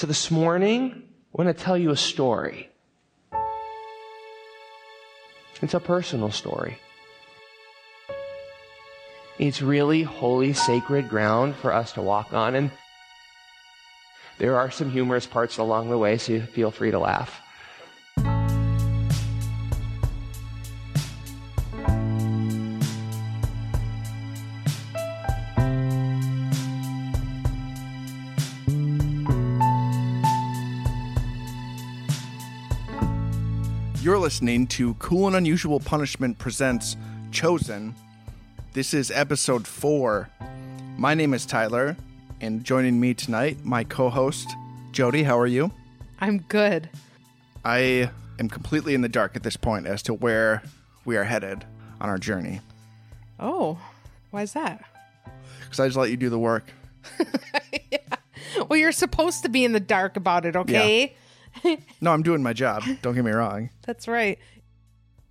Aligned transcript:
So 0.00 0.06
this 0.06 0.30
morning, 0.30 0.94
I 0.94 1.42
want 1.42 1.54
to 1.54 1.62
tell 1.62 1.76
you 1.76 1.90
a 1.90 1.94
story. 1.94 2.70
It's 5.60 5.74
a 5.74 5.78
personal 5.78 6.30
story. 6.30 6.78
It's 9.38 9.60
really 9.60 10.02
holy, 10.02 10.54
sacred 10.54 11.10
ground 11.10 11.54
for 11.54 11.70
us 11.70 11.92
to 11.92 12.00
walk 12.00 12.32
on, 12.32 12.54
and 12.54 12.70
there 14.38 14.56
are 14.56 14.70
some 14.70 14.90
humorous 14.90 15.26
parts 15.26 15.58
along 15.58 15.90
the 15.90 15.98
way, 15.98 16.16
so 16.16 16.40
feel 16.40 16.70
free 16.70 16.92
to 16.92 16.98
laugh. 16.98 17.38
Listening 34.30 34.68
to 34.68 34.94
Cool 34.94 35.26
and 35.26 35.34
Unusual 35.34 35.80
Punishment 35.80 36.38
Presents 36.38 36.96
Chosen. 37.32 37.96
This 38.74 38.94
is 38.94 39.10
episode 39.10 39.66
four. 39.66 40.30
My 40.96 41.14
name 41.14 41.34
is 41.34 41.44
Tyler, 41.44 41.96
and 42.40 42.62
joining 42.62 43.00
me 43.00 43.12
tonight, 43.12 43.64
my 43.64 43.82
co 43.82 44.08
host, 44.08 44.48
Jodie. 44.92 45.24
How 45.24 45.36
are 45.36 45.48
you? 45.48 45.72
I'm 46.20 46.38
good. 46.42 46.88
I 47.64 48.08
am 48.38 48.48
completely 48.48 48.94
in 48.94 49.00
the 49.00 49.08
dark 49.08 49.34
at 49.34 49.42
this 49.42 49.56
point 49.56 49.88
as 49.88 50.00
to 50.04 50.14
where 50.14 50.62
we 51.04 51.16
are 51.16 51.24
headed 51.24 51.64
on 52.00 52.08
our 52.08 52.16
journey 52.16 52.60
Oh, 53.40 53.80
why 54.30 54.42
is 54.42 54.52
that? 54.52 54.84
because 55.64 55.80
I 55.80 55.88
just 55.88 55.98
let 55.98 56.08
you 56.08 56.16
do 56.16 56.30
the 56.30 56.38
work. 56.38 56.70
Well, 58.68 58.78
you're 58.78 58.92
supposed 58.92 59.42
to 59.42 59.48
be 59.48 59.64
in 59.64 59.72
the 59.72 59.80
dark 59.80 60.16
about 60.16 60.44
it, 60.44 60.56
okay? 60.56 61.14
No, 62.00 62.12
I'm 62.12 62.22
doing 62.22 62.42
my 62.42 62.52
job. 62.52 62.82
Don't 63.02 63.14
get 63.14 63.24
me 63.24 63.32
wrong. 63.32 63.70
That's 63.86 64.08
right. 64.08 64.38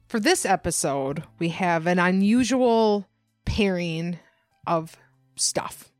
For 0.07 0.19
this 0.19 0.45
episode, 0.45 1.23
we 1.39 1.49
have 1.49 1.87
an 1.87 1.99
unusual 1.99 3.07
pairing 3.45 4.19
of 4.67 4.95
stuff. 5.35 5.91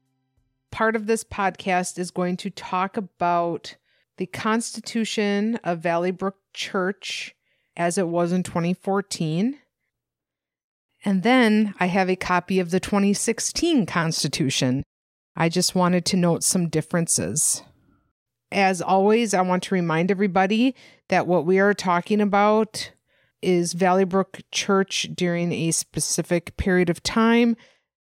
Part 0.71 0.95
of 0.95 1.07
this 1.07 1.23
podcast 1.23 1.97
is 1.97 2.11
going 2.11 2.37
to 2.37 2.49
talk 2.49 2.97
about 2.97 3.75
the 4.17 4.27
Constitution 4.27 5.59
of 5.63 5.81
Valleybrook 5.81 6.33
Church 6.53 7.35
as 7.77 7.97
it 7.97 8.07
was 8.07 8.31
in 8.31 8.43
2014. 8.43 9.57
And 11.05 11.23
then 11.23 11.73
I 11.79 11.85
have 11.85 12.09
a 12.09 12.15
copy 12.15 12.59
of 12.59 12.71
the 12.71 12.79
2016 12.79 13.85
Constitution. 13.85 14.83
I 15.35 15.49
just 15.49 15.73
wanted 15.73 16.05
to 16.05 16.17
note 16.17 16.43
some 16.43 16.67
differences. 16.67 17.63
As 18.51 18.81
always, 18.81 19.33
I 19.33 19.41
want 19.41 19.63
to 19.63 19.75
remind 19.75 20.09
everybody 20.09 20.75
that 21.09 21.27
what 21.27 21.45
we 21.45 21.59
are 21.59 21.73
talking 21.73 22.19
about 22.19 22.91
is 23.41 23.73
Valleybrook 23.73 24.41
Church 24.51 25.07
during 25.13 25.51
a 25.51 25.71
specific 25.71 26.57
period 26.57 26.89
of 26.89 27.03
time. 27.03 27.55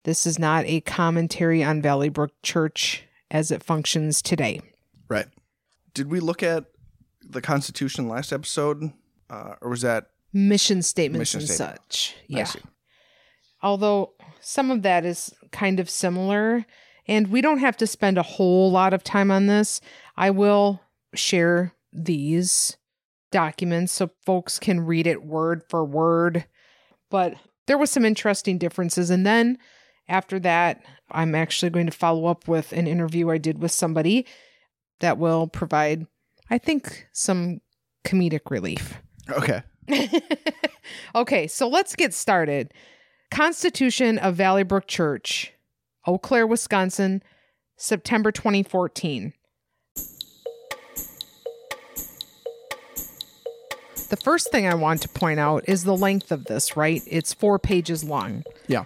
This 0.04 0.26
is 0.26 0.38
not 0.38 0.64
a 0.66 0.80
commentary 0.82 1.62
on 1.62 1.82
Valleybrook 1.82 2.30
Church 2.42 3.04
as 3.30 3.50
it 3.50 3.62
functions 3.62 4.22
today. 4.22 4.60
Right. 5.08 5.26
Did 5.94 6.10
we 6.10 6.20
look 6.20 6.42
at 6.42 6.66
the 7.28 7.40
Constitution 7.40 8.08
last 8.08 8.32
episode? 8.32 8.92
Uh, 9.28 9.54
or 9.60 9.70
was 9.70 9.82
that 9.82 10.10
Mission 10.32 10.82
statements 10.82 11.34
Mission 11.34 11.40
and 11.40 11.48
statement. 11.48 11.80
such. 11.92 12.14
Yeah. 12.28 12.46
Although 13.62 14.14
some 14.40 14.70
of 14.70 14.82
that 14.82 15.04
is 15.04 15.34
kind 15.50 15.80
of 15.80 15.90
similar, 15.90 16.64
and 17.10 17.26
we 17.26 17.40
don't 17.40 17.58
have 17.58 17.76
to 17.78 17.88
spend 17.88 18.16
a 18.16 18.22
whole 18.22 18.70
lot 18.70 18.94
of 18.94 19.02
time 19.02 19.32
on 19.32 19.48
this. 19.48 19.80
I 20.16 20.30
will 20.30 20.80
share 21.12 21.74
these 21.92 22.76
documents 23.32 23.92
so 23.92 24.10
folks 24.24 24.60
can 24.60 24.86
read 24.86 25.08
it 25.08 25.24
word 25.24 25.64
for 25.68 25.84
word. 25.84 26.46
But 27.10 27.34
there 27.66 27.76
was 27.76 27.90
some 27.90 28.04
interesting 28.04 28.58
differences. 28.58 29.10
And 29.10 29.26
then 29.26 29.58
after 30.08 30.38
that, 30.38 30.84
I'm 31.10 31.34
actually 31.34 31.70
going 31.70 31.86
to 31.86 31.92
follow 31.92 32.26
up 32.26 32.46
with 32.46 32.72
an 32.72 32.86
interview 32.86 33.28
I 33.28 33.38
did 33.38 33.60
with 33.60 33.72
somebody 33.72 34.24
that 35.00 35.18
will 35.18 35.48
provide, 35.48 36.06
I 36.48 36.58
think, 36.58 37.08
some 37.12 37.60
comedic 38.04 38.50
relief. 38.50 39.02
Okay. 39.30 39.62
okay, 41.16 41.48
so 41.48 41.66
let's 41.66 41.96
get 41.96 42.14
started. 42.14 42.72
Constitution 43.32 44.16
of 44.18 44.36
Valleybrook 44.36 44.86
Church, 44.86 45.52
Eau 46.06 46.18
Claire, 46.18 46.46
Wisconsin, 46.46 47.22
September 47.76 48.32
2014. 48.32 49.32
The 54.08 54.16
first 54.16 54.50
thing 54.50 54.66
I 54.66 54.74
want 54.74 55.02
to 55.02 55.08
point 55.08 55.38
out 55.38 55.64
is 55.68 55.84
the 55.84 55.96
length 55.96 56.32
of 56.32 56.44
this, 56.46 56.76
right? 56.76 57.02
It's 57.06 57.32
four 57.32 57.58
pages 57.60 58.02
long 58.02 58.42
Yeah. 58.66 58.84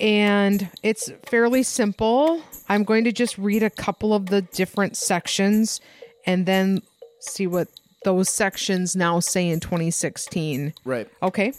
and 0.00 0.68
it's 0.82 1.10
fairly 1.26 1.62
simple. 1.62 2.42
I'm 2.68 2.82
going 2.82 3.04
to 3.04 3.12
just 3.12 3.38
read 3.38 3.62
a 3.62 3.70
couple 3.70 4.12
of 4.12 4.26
the 4.26 4.42
different 4.42 4.96
sections 4.96 5.80
and 6.26 6.46
then 6.46 6.82
see 7.20 7.46
what 7.46 7.68
those 8.04 8.28
sections 8.28 8.96
now 8.96 9.20
say 9.20 9.48
in 9.48 9.60
2016. 9.60 10.74
Right. 10.84 11.08
Okay. 11.22 11.52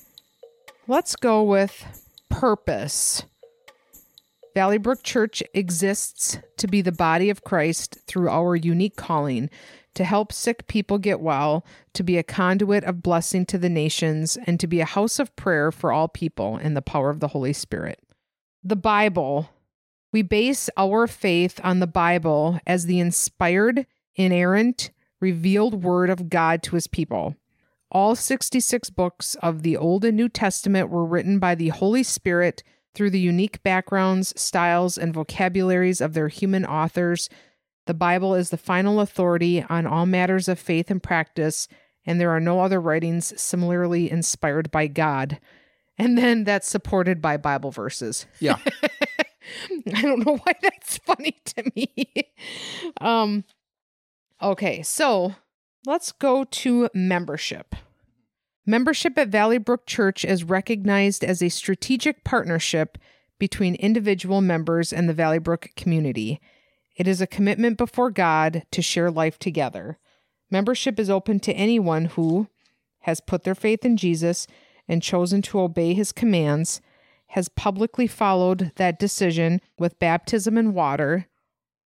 Let's 0.88 1.16
go 1.16 1.44
with 1.44 1.86
purpose. 2.30 3.24
Valleybrook 4.58 5.04
Church 5.04 5.44
exists 5.54 6.40
to 6.58 6.68
be 6.68 6.82
the 6.82 6.92
body 6.92 7.30
of 7.30 7.44
Christ 7.44 8.00
through 8.08 8.28
our 8.28 8.56
unique 8.56 8.96
calling 8.96 9.52
to 9.94 10.04
help 10.04 10.34
sick 10.34 10.66
people 10.66 10.98
get 10.98 11.20
well, 11.20 11.64
to 11.94 12.02
be 12.02 12.18
a 12.18 12.24
conduit 12.24 12.84
of 12.84 13.04
blessing 13.04 13.46
to 13.46 13.60
the 13.60 13.70
nations, 13.70 14.36
and 14.48 14.60
to 14.60 14.66
be 14.66 14.80
a 14.80 14.86
house 14.86 15.20
of 15.20 15.36
prayer 15.36 15.72
for 15.72 15.92
all 15.92 16.08
people 16.08 16.58
in 16.58 16.74
the 16.74 16.82
power 16.82 17.12
of 17.12 17.20
the 17.20 17.28
Holy 17.28 17.54
Spirit. 17.54 18.00
The 18.64 18.76
Bible. 18.76 19.48
We 20.12 20.24
base 20.24 20.72
our 20.76 21.06
faith 21.06 21.60
on 21.64 21.80
the 21.80 21.86
Bible 21.86 22.60
as 22.66 22.88
the 22.88 23.00
inspired, 23.00 23.86
inerrant, 24.16 24.90
revealed 25.22 25.84
word 25.84 26.10
of 26.10 26.32
God 26.32 26.64
to 26.64 26.76
his 26.76 26.88
people. 26.88 27.36
All 27.92 28.16
66 28.16 28.90
books 28.90 29.36
of 29.36 29.62
the 29.62 29.78
Old 29.78 30.04
and 30.04 30.18
New 30.18 30.30
Testament 30.30 30.90
were 30.90 31.06
written 31.06 31.38
by 31.38 31.54
the 31.54 31.70
Holy 31.70 32.02
Spirit 32.02 32.64
through 32.94 33.12
the 33.12 33.20
unique 33.20 33.62
backgrounds, 33.64 34.40
styles, 34.40 34.98
and 34.98 35.14
vocabularies 35.14 36.02
of 36.02 36.14
their 36.14 36.28
human 36.28 36.66
authors. 36.66 37.30
The 37.86 37.94
Bible 37.94 38.36
is 38.36 38.50
the 38.50 38.58
final 38.58 39.00
authority 39.00 39.64
on 39.70 39.86
all 39.86 40.06
matters 40.06 40.48
of 40.48 40.60
faith 40.60 40.92
and 40.92 41.02
practice, 41.02 41.68
and 42.06 42.20
there 42.20 42.32
are 42.32 42.40
no 42.40 42.60
other 42.60 42.82
writings 42.82 43.40
similarly 43.40 44.12
inspired 44.12 44.72
by 44.72 44.88
God. 44.88 45.40
And 45.98 46.18
then 46.18 46.44
that's 46.44 46.68
supported 46.68 47.22
by 47.22 47.38
Bible 47.38 47.72
verses. 47.72 48.26
Yeah. 48.40 48.58
I 49.94 50.02
don't 50.02 50.26
know 50.26 50.38
why 50.38 50.54
that's 50.62 50.98
funny 50.98 51.38
to 51.46 51.72
me. 51.76 51.90
um 53.02 53.46
okay, 54.42 54.84
so 54.84 55.36
let's 55.86 56.12
go 56.12 56.44
to 56.44 56.90
membership. 56.94 57.76
Membership 58.70 59.18
at 59.18 59.32
Valleybrook 59.32 59.86
Church 59.86 60.26
is 60.26 60.44
recognized 60.44 61.24
as 61.24 61.42
a 61.42 61.48
strategic 61.48 62.26
partnership 62.26 62.98
between 63.40 63.76
individual 63.76 64.42
members 64.42 64.92
and 64.92 65.08
the 65.08 65.14
Valleybrook 65.14 65.74
community. 65.78 66.42
It 66.98 67.08
is 67.08 67.22
a 67.22 67.28
commitment 67.28 67.78
before 67.78 68.12
God 68.12 68.64
to 68.72 68.82
share 68.82 69.10
life 69.10 69.40
together. 69.40 69.98
Membership 70.52 71.00
is 71.00 71.10
open 71.10 71.40
to 71.42 71.54
anyone 71.54 72.06
who 72.06 72.50
has 73.02 73.22
put 73.22 73.46
their 73.46 73.56
faith 73.56 73.86
in 73.86 73.96
Jesus 73.96 74.48
and 74.86 75.02
chosen 75.02 75.42
to 75.44 75.62
obey 75.62 75.94
his 75.94 76.12
commands, 76.12 76.82
has 77.28 77.48
publicly 77.48 78.06
followed 78.06 78.74
that 78.76 79.00
decision 79.00 79.62
with 79.80 79.98
baptism 79.98 80.58
and 80.58 80.74
water, 80.74 81.28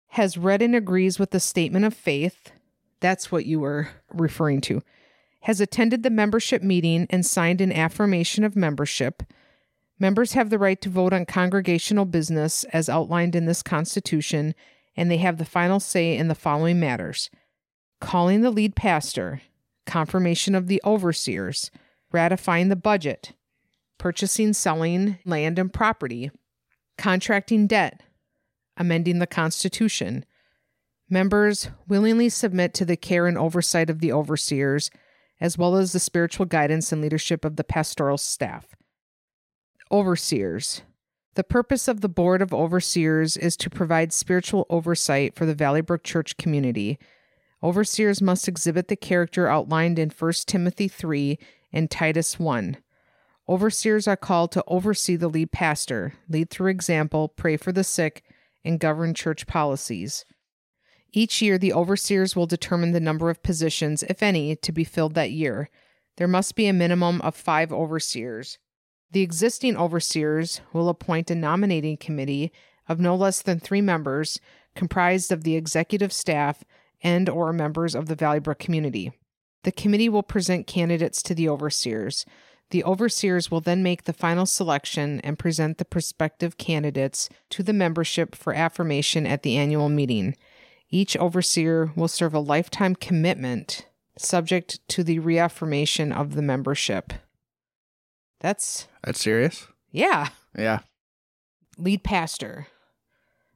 has 0.08 0.36
read 0.36 0.60
and 0.60 0.76
agrees 0.76 1.18
with 1.18 1.30
the 1.30 1.40
statement 1.40 1.86
of 1.86 1.94
faith. 1.94 2.53
That's 3.00 3.32
what 3.32 3.47
you 3.47 3.59
were 3.60 3.88
referring 4.12 4.60
to. 4.62 4.82
Has 5.42 5.60
attended 5.60 6.02
the 6.02 6.10
membership 6.10 6.62
meeting 6.62 7.06
and 7.10 7.24
signed 7.24 7.60
an 7.60 7.72
affirmation 7.72 8.44
of 8.44 8.56
membership. 8.56 9.22
Members 9.98 10.32
have 10.32 10.50
the 10.50 10.58
right 10.58 10.80
to 10.80 10.88
vote 10.88 11.12
on 11.12 11.26
congregational 11.26 12.04
business 12.04 12.64
as 12.72 12.88
outlined 12.88 13.34
in 13.34 13.46
this 13.46 13.62
Constitution, 13.62 14.54
and 14.96 15.10
they 15.10 15.16
have 15.18 15.38
the 15.38 15.44
final 15.44 15.80
say 15.80 16.16
in 16.16 16.28
the 16.28 16.34
following 16.34 16.78
matters 16.80 17.30
calling 18.00 18.42
the 18.42 18.50
lead 18.50 18.76
pastor, 18.76 19.40
confirmation 19.86 20.54
of 20.54 20.68
the 20.68 20.80
overseers, 20.84 21.70
ratifying 22.12 22.68
the 22.68 22.76
budget, 22.76 23.32
purchasing, 23.98 24.52
selling 24.52 25.18
land 25.24 25.58
and 25.58 25.72
property, 25.72 26.30
contracting 26.96 27.66
debt, 27.66 28.02
amending 28.76 29.18
the 29.18 29.26
Constitution. 29.26 30.24
Members 31.10 31.70
willingly 31.88 32.28
submit 32.28 32.74
to 32.74 32.84
the 32.84 32.96
care 32.96 33.26
and 33.26 33.38
oversight 33.38 33.90
of 33.90 34.00
the 34.00 34.12
overseers, 34.12 34.90
as 35.40 35.56
well 35.56 35.76
as 35.76 35.92
the 35.92 36.00
spiritual 36.00 36.46
guidance 36.46 36.92
and 36.92 37.00
leadership 37.00 37.44
of 37.44 37.56
the 37.56 37.64
pastoral 37.64 38.18
staff. 38.18 38.74
Overseers. 39.90 40.82
The 41.34 41.44
purpose 41.44 41.86
of 41.86 42.00
the 42.00 42.08
Board 42.08 42.42
of 42.42 42.52
Overseers 42.52 43.36
is 43.36 43.56
to 43.58 43.70
provide 43.70 44.12
spiritual 44.12 44.66
oversight 44.68 45.36
for 45.36 45.46
the 45.46 45.54
Valleybrook 45.54 46.02
Church 46.02 46.36
community. 46.36 46.98
Overseers 47.62 48.20
must 48.20 48.48
exhibit 48.48 48.88
the 48.88 48.96
character 48.96 49.48
outlined 49.48 49.98
in 49.98 50.10
1 50.10 50.32
Timothy 50.46 50.88
3 50.88 51.38
and 51.72 51.90
Titus 51.90 52.38
1. 52.38 52.76
Overseers 53.48 54.06
are 54.06 54.16
called 54.16 54.52
to 54.52 54.64
oversee 54.66 55.16
the 55.16 55.28
lead 55.28 55.52
pastor, 55.52 56.12
lead 56.28 56.50
through 56.50 56.70
example, 56.70 57.28
pray 57.28 57.56
for 57.56 57.72
the 57.72 57.84
sick, 57.84 58.24
and 58.64 58.78
govern 58.78 59.14
church 59.14 59.46
policies. 59.46 60.24
Each 61.13 61.41
year, 61.41 61.59
the 61.59 61.72
overseers 61.72 62.37
will 62.37 62.47
determine 62.47 62.93
the 62.93 63.01
number 63.01 63.31
of 63.31 63.43
positions, 63.43 64.03
if 64.03 64.22
any, 64.22 64.57
to 64.57 64.72
be 64.72 64.84
filled 64.84 65.15
that 65.15 65.31
year. 65.31 65.71
There 66.16 66.28
must 66.28 66.55
be 66.55 66.66
a 66.66 66.72
minimum 66.72 67.21
of 67.22 67.34
five 67.34 67.72
overseers. 67.72 68.59
The 69.10 69.22
existing 69.22 69.77
overseers 69.77 70.60
will 70.72 70.89
appoint 70.89 71.31
a 71.31 71.34
nominating 71.34 71.97
committee 71.97 72.53
of 72.89 73.01
no 73.01 73.15
less 73.15 73.41
than 73.41 73.59
three 73.60 73.81
members, 73.81 74.41
comprised 74.75 75.33
of 75.33 75.45
the 75.45 75.57
executive 75.57 76.13
staff 76.13 76.63
and 77.03 77.28
or 77.28 77.53
members 77.53 77.95
of 77.95 78.07
the 78.07 78.16
Valleybrook 78.16 78.59
community. 78.59 79.13
The 79.65 79.72
committee 79.72 80.09
will 80.09 80.22
present 80.22 80.66
candidates 80.66 81.22
to 81.22 81.34
the 81.34 81.49
overseers. 81.49 82.27
The 82.71 82.84
overseers 82.84 83.51
will 83.51 83.60
then 83.60 83.83
make 83.83 84.05
the 84.05 84.13
final 84.13 84.47
selection 84.47 85.21
and 85.21 85.39
present 85.39 85.78
the 85.78 85.84
prospective 85.84 86.59
candidates 86.59 87.28
to 87.51 87.63
the 87.63 87.72
membership 87.72 88.34
for 88.34 88.53
affirmation 88.53 89.27
at 89.27 89.43
the 89.43 89.57
annual 89.57 89.89
meeting. 89.89 90.37
Each 90.90 91.16
overseer 91.16 91.92
will 91.96 92.08
serve 92.08 92.34
a 92.34 92.40
lifetime 92.40 92.94
commitment 92.94 93.86
subject 94.16 94.86
to 94.88 95.04
the 95.04 95.18
reaffirmation 95.18 96.12
of 96.12 96.34
the 96.34 96.42
membership. 96.42 97.12
That's, 98.40 98.88
That's 99.04 99.20
serious? 99.20 99.66
yeah. 99.90 100.28
Yeah. 100.56 100.80
Lead 101.76 102.02
pastor. 102.02 102.66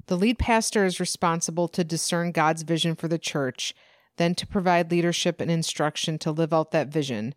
The 0.07 0.17
lead 0.17 0.39
pastor 0.39 0.85
is 0.85 1.01
responsible 1.01 1.69
to 1.69 1.85
discern 1.85 2.33
God's 2.33 2.63
vision 2.63 2.95
for 2.95 3.09
the 3.09 3.19
church, 3.19 3.75
then 4.17 4.35
to 4.37 4.47
provide 4.47 4.91
leadership 4.91 5.41
and 5.41 5.51
instruction 5.51 6.19
to 6.19 6.31
live 6.31 6.53
out 6.53 6.71
that 6.73 6.89
vision. 6.89 7.35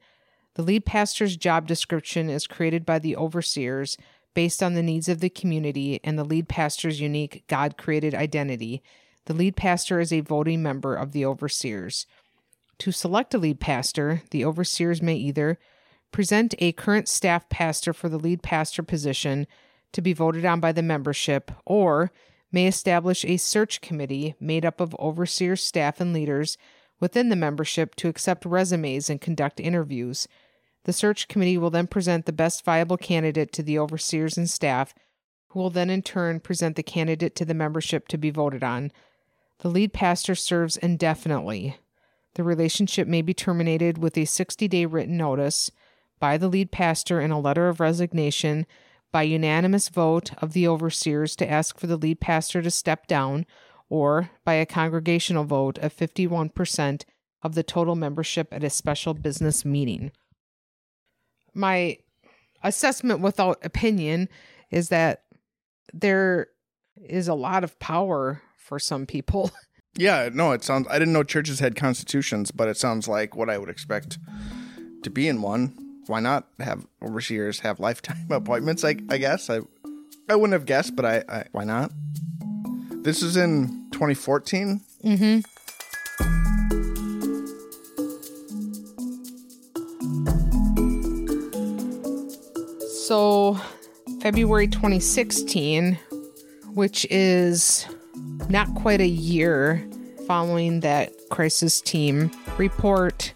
The 0.55 0.63
lead 0.63 0.85
pastor's 0.85 1.37
job 1.37 1.67
description 1.67 2.29
is 2.29 2.47
created 2.47 2.85
by 2.85 2.99
the 2.99 3.15
overseers 3.15 3.97
based 4.33 4.61
on 4.61 4.73
the 4.73 4.83
needs 4.83 5.07
of 5.07 5.19
the 5.19 5.29
community 5.29 5.99
and 6.03 6.19
the 6.19 6.23
lead 6.23 6.49
pastor's 6.49 6.99
unique 6.99 7.43
God 7.47 7.77
created 7.77 8.13
identity. 8.13 8.83
The 9.25 9.33
lead 9.33 9.55
pastor 9.55 9.99
is 9.99 10.13
a 10.13 10.19
voting 10.19 10.61
member 10.61 10.95
of 10.95 11.11
the 11.11 11.25
overseers. 11.25 12.05
To 12.79 12.91
select 12.91 13.33
a 13.33 13.37
lead 13.37 13.59
pastor, 13.59 14.21
the 14.31 14.45
overseers 14.45 15.01
may 15.01 15.15
either 15.15 15.57
present 16.11 16.53
a 16.59 16.71
current 16.73 17.07
staff 17.07 17.49
pastor 17.49 17.93
for 17.93 18.07
the 18.07 18.19
lead 18.19 18.43
pastor 18.43 18.83
position 18.83 19.47
to 19.93 20.01
be 20.01 20.13
voted 20.13 20.45
on 20.45 20.59
by 20.59 20.71
the 20.71 20.83
membership, 20.83 21.51
or 21.65 22.11
may 22.51 22.67
establish 22.67 23.25
a 23.25 23.37
search 23.37 23.81
committee 23.81 24.35
made 24.39 24.65
up 24.65 24.79
of 24.79 24.95
overseers, 24.95 25.63
staff, 25.63 25.99
and 25.99 26.13
leaders 26.13 26.57
within 26.99 27.29
the 27.29 27.35
membership 27.35 27.95
to 27.95 28.07
accept 28.07 28.45
resumes 28.45 29.09
and 29.09 29.21
conduct 29.21 29.59
interviews. 29.59 30.27
The 30.83 30.93
search 30.93 31.27
committee 31.27 31.57
will 31.57 31.71
then 31.71 31.87
present 31.87 32.25
the 32.25 32.31
best 32.31 32.63
viable 32.63 32.97
candidate 32.97 33.51
to 33.53 33.63
the 33.63 33.79
overseers 33.79 34.37
and 34.37 34.49
staff, 34.49 34.93
who 35.49 35.59
will 35.59 35.69
then 35.69 35.89
in 35.89 36.01
turn 36.01 36.39
present 36.39 36.75
the 36.75 36.83
candidate 36.83 37.35
to 37.35 37.45
the 37.45 37.53
membership 37.53 38.07
to 38.09 38.17
be 38.17 38.29
voted 38.29 38.63
on. 38.63 38.91
The 39.59 39.69
lead 39.69 39.93
pastor 39.93 40.35
serves 40.35 40.77
indefinitely. 40.77 41.77
The 42.35 42.43
relationship 42.43 43.07
may 43.07 43.21
be 43.21 43.33
terminated 43.33 43.97
with 43.97 44.17
a 44.17 44.25
60 44.25 44.67
day 44.67 44.85
written 44.85 45.17
notice 45.17 45.71
by 46.19 46.37
the 46.37 46.47
lead 46.47 46.71
pastor 46.71 47.21
in 47.21 47.31
a 47.31 47.39
letter 47.39 47.67
of 47.67 47.79
resignation 47.79 48.65
by 49.11 49.23
unanimous 49.23 49.87
vote 49.87 50.31
of 50.41 50.53
the 50.53 50.67
overseers 50.67 51.35
to 51.37 51.49
ask 51.49 51.79
for 51.79 51.87
the 51.87 51.95
lead 51.95 52.19
pastor 52.19 52.61
to 52.61 52.69
step 52.69 53.07
down, 53.07 53.45
or 53.89 54.29
by 54.43 54.55
a 54.55 54.65
congregational 54.65 55.45
vote 55.45 55.77
of 55.77 55.95
51% 55.95 57.03
of 57.41 57.55
the 57.55 57.63
total 57.63 57.95
membership 57.95 58.49
at 58.51 58.63
a 58.63 58.69
special 58.69 59.13
business 59.13 59.63
meeting. 59.63 60.11
My 61.53 61.99
assessment 62.61 63.21
without 63.21 63.63
opinion 63.63 64.27
is 64.69 64.89
that 64.89 65.23
there 65.93 66.47
is 67.01 67.29
a 67.29 67.33
lot 67.33 67.63
of 67.63 67.79
power 67.79 68.41
for 68.65 68.79
some 68.79 69.05
people. 69.05 69.51
Yeah, 69.97 70.29
no, 70.33 70.51
it 70.51 70.61
sounds. 70.61 70.87
I 70.89 70.99
didn't 70.99 71.13
know 71.13 71.23
churches 71.23 71.61
had 71.61 71.77
constitutions, 71.77 72.51
but 72.51 72.67
it 72.67 72.75
sounds 72.75 73.07
like 73.07 73.33
what 73.33 73.49
I 73.49 73.57
would 73.57 73.69
expect 73.69 74.17
to 75.03 75.09
be 75.09 75.29
in 75.29 75.41
one. 75.41 75.73
Why 76.07 76.19
not 76.19 76.49
have 76.59 76.85
overseers 77.01 77.61
have 77.61 77.79
lifetime 77.79 78.27
appointments? 78.29 78.83
I, 78.83 78.97
I 79.09 79.17
guess 79.17 79.49
I, 79.49 79.61
I 80.27 80.35
wouldn't 80.35 80.51
have 80.51 80.65
guessed, 80.65 80.97
but 80.97 81.05
I, 81.05 81.23
I 81.29 81.45
why 81.53 81.63
not? 81.63 81.91
This 83.03 83.23
is 83.23 83.37
in 83.37 83.87
2014. 83.93 84.81
Mm-hmm. 85.05 85.39
So, 93.05 93.57
February 94.19 94.67
2016, 94.67 95.97
which 96.73 97.05
is 97.09 97.87
not 98.49 98.73
quite 98.75 99.01
a 99.01 99.07
year 99.07 99.87
following 100.27 100.79
that 100.81 101.11
crisis 101.29 101.81
team 101.81 102.31
report 102.57 103.33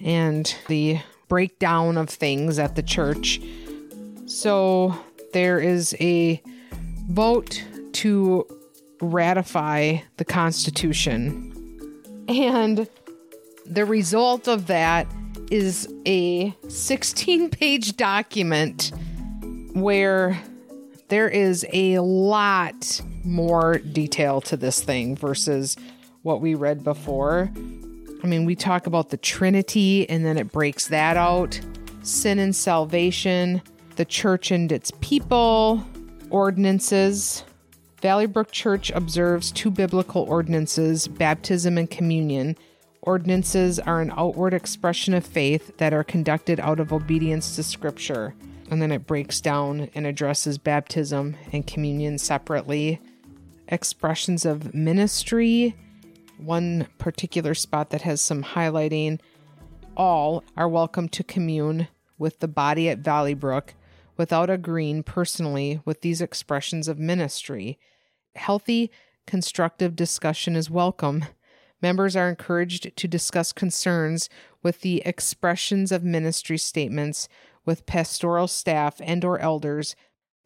and 0.00 0.54
the 0.68 0.98
breakdown 1.28 1.96
of 1.96 2.08
things 2.08 2.58
at 2.58 2.74
the 2.76 2.82
church. 2.82 3.40
So, 4.26 4.98
there 5.32 5.58
is 5.58 5.94
a 6.00 6.42
vote 7.08 7.62
to 7.92 8.46
ratify 9.00 9.98
the 10.16 10.24
Constitution. 10.24 11.52
And 12.28 12.88
the 13.64 13.84
result 13.84 14.48
of 14.48 14.66
that 14.66 15.06
is 15.50 15.92
a 16.06 16.54
16 16.68 17.50
page 17.50 17.96
document 17.96 18.92
where 19.74 20.40
there 21.08 21.28
is 21.28 21.66
a 21.72 21.98
lot 22.00 23.00
more 23.26 23.78
detail 23.78 24.40
to 24.42 24.56
this 24.56 24.80
thing 24.80 25.16
versus 25.16 25.76
what 26.22 26.40
we 26.40 26.54
read 26.54 26.82
before. 26.84 27.50
I 28.22 28.26
mean, 28.26 28.44
we 28.44 28.56
talk 28.56 28.86
about 28.86 29.10
the 29.10 29.16
Trinity 29.16 30.08
and 30.08 30.24
then 30.24 30.38
it 30.38 30.50
breaks 30.52 30.88
that 30.88 31.16
out 31.16 31.60
sin 32.02 32.38
and 32.38 32.54
salvation, 32.54 33.60
the 33.96 34.04
church 34.04 34.50
and 34.50 34.70
its 34.70 34.92
people, 35.00 35.84
ordinances. 36.30 37.44
Valley 38.00 38.26
Brook 38.26 38.52
Church 38.52 38.90
observes 38.90 39.50
two 39.50 39.70
biblical 39.70 40.22
ordinances 40.22 41.08
baptism 41.08 41.76
and 41.78 41.90
communion. 41.90 42.56
Ordinances 43.02 43.78
are 43.78 44.00
an 44.00 44.12
outward 44.16 44.54
expression 44.54 45.14
of 45.14 45.26
faith 45.26 45.76
that 45.78 45.92
are 45.92 46.04
conducted 46.04 46.60
out 46.60 46.80
of 46.80 46.92
obedience 46.92 47.56
to 47.56 47.62
Scripture. 47.62 48.34
And 48.70 48.82
then 48.82 48.90
it 48.90 49.06
breaks 49.06 49.40
down 49.40 49.90
and 49.94 50.06
addresses 50.06 50.58
baptism 50.58 51.36
and 51.52 51.66
communion 51.66 52.18
separately. 52.18 53.00
Expressions 53.68 54.44
of 54.44 54.74
ministry, 54.74 55.74
one 56.38 56.86
particular 56.98 57.52
spot 57.52 57.90
that 57.90 58.02
has 58.02 58.20
some 58.20 58.44
highlighting. 58.44 59.18
All 59.96 60.44
are 60.56 60.68
welcome 60.68 61.08
to 61.08 61.24
commune 61.24 61.88
with 62.16 62.38
the 62.38 62.46
body 62.46 62.88
at 62.88 63.02
Valleybrook 63.02 63.70
without 64.16 64.50
agreeing 64.50 65.02
personally 65.02 65.80
with 65.84 66.02
these 66.02 66.20
expressions 66.20 66.86
of 66.86 67.00
ministry. 67.00 67.76
Healthy, 68.36 68.92
constructive 69.26 69.96
discussion 69.96 70.54
is 70.54 70.70
welcome. 70.70 71.24
Members 71.82 72.14
are 72.14 72.28
encouraged 72.28 72.96
to 72.96 73.08
discuss 73.08 73.52
concerns 73.52 74.30
with 74.62 74.82
the 74.82 75.02
expressions 75.04 75.90
of 75.90 76.04
ministry 76.04 76.56
statements 76.56 77.28
with 77.64 77.84
pastoral 77.84 78.46
staff 78.46 79.00
and 79.00 79.24
or 79.24 79.40
elders 79.40 79.96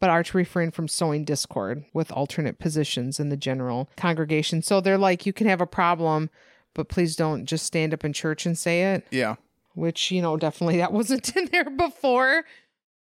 but 0.01 0.11
are 0.11 0.23
to 0.23 0.37
refrain 0.37 0.71
from 0.71 0.89
sowing 0.89 1.25
discord 1.25 1.85
with 1.93 2.11
alternate 2.11 2.59
positions 2.59 3.21
in 3.21 3.29
the 3.29 3.37
general 3.37 3.89
congregation. 3.97 4.63
So 4.63 4.81
they're 4.81 4.99
like 4.99 5.27
you 5.27 5.33
can 5.33 5.47
have 5.47 5.61
a 5.61 5.67
problem 5.67 6.31
but 6.75 6.89
please 6.89 7.17
don't 7.17 7.47
just 7.47 7.67
stand 7.67 7.93
up 7.95 8.05
in 8.05 8.13
church 8.13 8.47
and 8.47 8.57
say 8.57 8.95
it, 8.95 9.07
Yeah, 9.11 9.37
which 9.75 10.11
you 10.11 10.23
know 10.23 10.37
definitely 10.37 10.77
that 10.79 10.93
wasn't 10.93 11.37
in 11.37 11.47
there 11.47 11.71
before. 11.71 12.45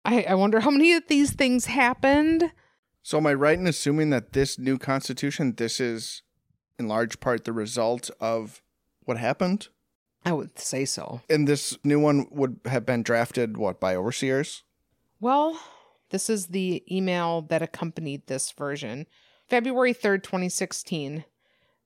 I, 0.03 0.23
I 0.23 0.35
wonder 0.35 0.59
how 0.59 0.69
many 0.69 0.93
of 0.93 1.07
these 1.07 1.31
things 1.31 1.65
happened. 1.65 2.51
So 3.01 3.17
am 3.17 3.27
I 3.27 3.33
right 3.33 3.57
in 3.57 3.67
assuming 3.67 4.11
that 4.11 4.33
this 4.33 4.57
new 4.59 4.77
constitution, 4.77 5.55
this 5.55 5.79
is 5.79 6.21
in 6.77 6.87
large 6.87 7.19
part 7.19 7.45
the 7.45 7.53
result 7.53 8.09
of 8.19 8.61
what 9.03 9.17
happened? 9.17 9.69
I 10.23 10.31
would 10.31 10.57
say 10.57 10.85
so. 10.85 11.21
And 11.29 11.47
this 11.47 11.77
new 11.83 11.99
one 11.99 12.27
would 12.31 12.59
have 12.65 12.85
been 12.85 13.03
drafted 13.03 13.57
what 13.57 13.79
by 13.79 13.95
overseers? 13.95 14.63
Well, 15.19 15.59
this 16.15 16.29
is 16.29 16.47
the 16.47 16.81
email 16.89 17.41
that 17.41 17.61
accompanied 17.61 18.25
this 18.27 18.49
version. 18.51 19.05
February 19.49 19.93
3rd, 19.93 20.23
2016. 20.23 21.25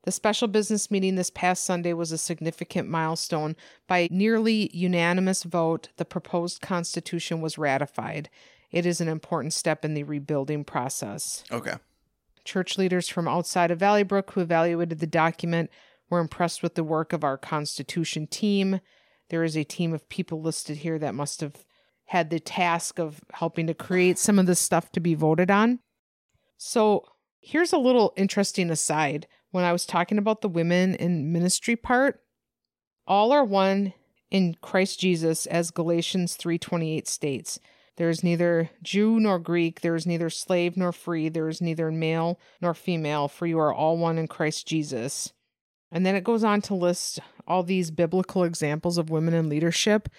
The 0.03 0.11
special 0.11 0.47
business 0.47 0.91
meeting 0.91 1.15
this 1.15 1.31
past 1.31 1.63
Sunday 1.63 1.93
was 1.93 2.11
a 2.11 2.17
significant 2.19 2.87
milestone. 2.87 3.55
By 3.87 4.07
nearly 4.11 4.69
unanimous 4.71 5.41
vote, 5.41 5.89
the 5.97 6.05
proposed 6.05 6.61
constitution 6.61 7.41
was 7.41 7.57
ratified. 7.57 8.29
It 8.69 8.85
is 8.85 9.01
an 9.01 9.07
important 9.07 9.53
step 9.53 9.83
in 9.83 9.95
the 9.95 10.03
rebuilding 10.03 10.63
process. 10.63 11.43
Okay. 11.51 11.77
Church 12.45 12.77
leaders 12.77 13.09
from 13.09 13.27
outside 13.27 13.71
of 13.71 13.79
Valleybrook 13.79 14.29
who 14.33 14.41
evaluated 14.41 14.99
the 14.99 15.07
document 15.07 15.71
We're 16.07 16.19
impressed 16.19 16.61
with 16.61 16.75
the 16.75 16.83
work 16.83 17.13
of 17.13 17.23
our 17.23 17.37
Constitution 17.37 18.27
team. 18.27 18.79
There 19.29 19.43
is 19.43 19.57
a 19.57 19.63
team 19.63 19.91
of 19.91 20.07
people 20.07 20.39
listed 20.39 20.77
here 20.77 20.99
that 20.99 21.15
must 21.15 21.41
have 21.41 21.65
had 22.09 22.31
the 22.31 22.39
task 22.39 22.97
of 22.97 23.21
helping 23.33 23.67
to 23.67 23.73
create 23.75 24.17
some 24.17 24.39
of 24.39 24.47
this 24.47 24.59
stuff 24.59 24.91
to 24.91 24.99
be 24.99 25.13
voted 25.13 25.51
on. 25.51 25.77
So, 26.57 27.05
here's 27.39 27.71
a 27.71 27.77
little 27.77 28.13
interesting 28.17 28.71
aside. 28.71 29.27
When 29.51 29.63
I 29.63 29.71
was 29.71 29.85
talking 29.85 30.17
about 30.17 30.41
the 30.41 30.49
women 30.49 30.95
in 30.95 31.31
ministry 31.31 31.75
part, 31.75 32.19
all 33.05 33.31
are 33.31 33.43
one 33.43 33.93
in 34.31 34.55
Christ 34.59 34.99
Jesus 34.99 35.45
as 35.45 35.69
Galatians 35.69 36.35
3:28 36.35 37.07
states. 37.07 37.59
There 37.97 38.09
is 38.09 38.23
neither 38.23 38.71
Jew 38.81 39.19
nor 39.19 39.37
Greek, 39.37 39.81
there 39.81 39.95
is 39.95 40.07
neither 40.07 40.31
slave 40.31 40.75
nor 40.75 40.91
free, 40.91 41.29
there 41.29 41.47
is 41.47 41.61
neither 41.61 41.91
male 41.91 42.39
nor 42.59 42.73
female, 42.73 43.27
for 43.27 43.45
you 43.45 43.59
are 43.59 43.73
all 43.73 43.97
one 43.97 44.17
in 44.17 44.27
Christ 44.27 44.65
Jesus. 44.65 45.31
And 45.91 46.03
then 46.07 46.15
it 46.15 46.23
goes 46.23 46.43
on 46.43 46.61
to 46.63 46.73
list 46.73 47.19
all 47.47 47.61
these 47.61 47.91
biblical 47.91 48.43
examples 48.43 48.97
of 48.97 49.11
women 49.11 49.35
in 49.35 49.47
leadership. 49.47 50.09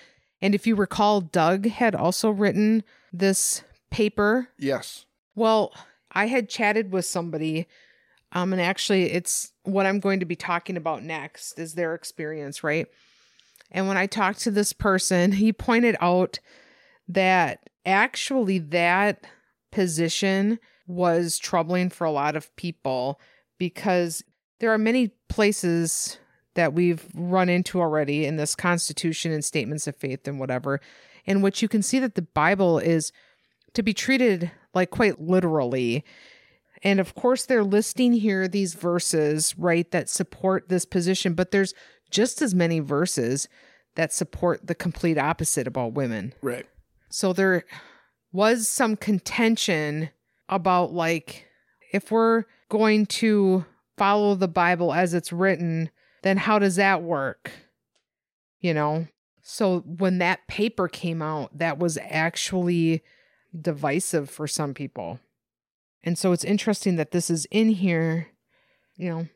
And 0.42 0.54
if 0.54 0.66
you 0.66 0.75
recall, 0.75 1.20
Doug 1.20 1.66
had 1.66 1.94
also 1.94 2.30
written 2.30 2.82
this 3.12 3.62
paper. 3.90 4.49
Yes. 4.59 5.04
Well, 5.35 5.73
I 6.12 6.26
had 6.26 6.49
chatted 6.49 6.92
with 6.92 7.04
somebody, 7.04 7.66
um, 8.32 8.52
and 8.52 8.62
actually, 8.62 9.12
it's 9.12 9.52
what 9.64 9.87
I'm 9.87 10.00
going 10.00 10.20
to 10.20 10.26
be 10.26 10.37
talking 10.37 10.76
about 10.76 11.02
next 11.02 11.59
is 11.59 11.75
their 11.75 11.94
experience, 11.94 12.64
right? 12.64 12.87
And 13.70 13.87
when 13.87 13.97
I 13.97 14.06
talked 14.06 14.40
to 14.40 14.50
this 14.50 14.73
person, 14.73 15.32
he 15.32 15.52
pointed 15.52 15.97
out 16.00 16.38
that 17.09 17.70
actually 17.85 18.59
that 18.59 19.25
position 19.70 20.59
was 20.87 21.38
troubling 21.38 21.90
for 21.90 22.04
a 22.04 22.11
lot 22.11 22.35
of 22.35 22.54
people 22.56 23.20
because 23.59 24.25
there 24.59 24.73
are 24.73 24.78
many 24.78 25.09
places 25.28 26.18
that 26.61 26.75
we've 26.75 27.07
run 27.14 27.49
into 27.49 27.81
already 27.81 28.26
in 28.26 28.37
this 28.37 28.55
constitution 28.55 29.33
and 29.33 29.43
statements 29.43 29.87
of 29.87 29.97
faith 29.97 30.29
and 30.29 30.38
whatever 30.38 30.79
in 31.25 31.40
which 31.40 31.62
you 31.62 31.69
can 31.69 31.81
see 31.83 31.99
that 31.99 32.17
the 32.17 32.23
bible 32.35 32.79
is 32.79 33.12
to 33.73 33.83
be 33.83 33.95
treated 33.95 34.50
like 34.75 34.90
quite 34.90 35.19
literally 35.19 36.05
and 36.83 37.00
of 37.00 37.14
course 37.14 37.47
they're 37.47 37.64
listing 37.64 38.12
here 38.12 38.47
these 38.47 38.75
verses 38.75 39.57
right 39.57 39.90
that 39.90 40.11
support 40.11 40.69
this 40.69 40.85
position 40.85 41.33
but 41.33 41.50
there's 41.50 41.73
just 42.11 42.43
as 42.43 42.55
many 42.55 42.79
verses 42.79 43.49
that 43.95 44.12
support 44.12 44.67
the 44.67 44.75
complete 44.75 45.17
opposite 45.17 45.67
about 45.67 45.95
women 45.95 46.35
Right. 46.43 46.67
so 47.09 47.33
there 47.33 47.64
was 48.33 48.69
some 48.69 48.97
contention 48.97 50.11
about 50.50 50.93
like 50.93 51.47
if 51.90 52.11
we're 52.12 52.45
going 52.69 53.07
to 53.07 53.64
follow 53.99 54.35
the 54.35 54.49
Bible 54.49 54.95
as 54.95 55.12
it's 55.12 55.31
written, 55.33 55.90
then 56.23 56.37
how 56.37 56.59
does 56.59 56.77
that 56.77 57.03
work? 57.03 57.50
You 58.61 58.75
know? 58.75 59.07
So 59.43 59.81
when 59.81 60.19
that 60.19 60.47
paper 60.47 60.87
came 60.87 61.23
out, 61.23 61.57
that 61.59 61.79
was 61.79 61.99
actually 62.03 63.03
divisive 63.59 64.31
for 64.31 64.47
some 64.47 64.75
people. 64.75 65.19
And 66.05 66.17
so 66.17 66.33
it's 66.33 66.45
interesting 66.45 66.97
that 66.97 67.11
this 67.11 67.31
is 67.31 67.47
in 67.50 67.71
here, 67.71 68.29
you 68.97 69.11
know. 69.11 69.29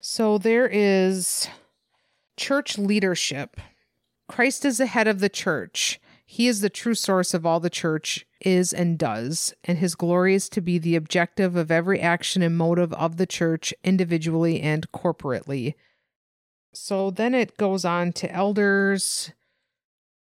So 0.00 0.38
there 0.38 0.66
is 0.66 1.48
church 2.36 2.78
leadership. 2.78 3.60
Christ 4.28 4.64
is 4.64 4.78
the 4.78 4.86
head 4.86 5.08
of 5.08 5.20
the 5.20 5.28
church. 5.28 6.00
He 6.28 6.48
is 6.48 6.60
the 6.60 6.68
true 6.68 6.96
source 6.96 7.34
of 7.34 7.46
all 7.46 7.60
the 7.60 7.70
church 7.70 8.26
is 8.40 8.72
and 8.72 8.98
does, 8.98 9.54
and 9.62 9.78
his 9.78 9.94
glory 9.94 10.34
is 10.34 10.48
to 10.50 10.60
be 10.60 10.76
the 10.76 10.96
objective 10.96 11.54
of 11.54 11.70
every 11.70 12.00
action 12.00 12.42
and 12.42 12.58
motive 12.58 12.92
of 12.94 13.16
the 13.16 13.26
church, 13.26 13.72
individually 13.84 14.60
and 14.60 14.90
corporately. 14.90 15.74
So 16.74 17.12
then 17.12 17.32
it 17.32 17.56
goes 17.56 17.84
on 17.84 18.12
to 18.14 18.30
elders. 18.30 19.30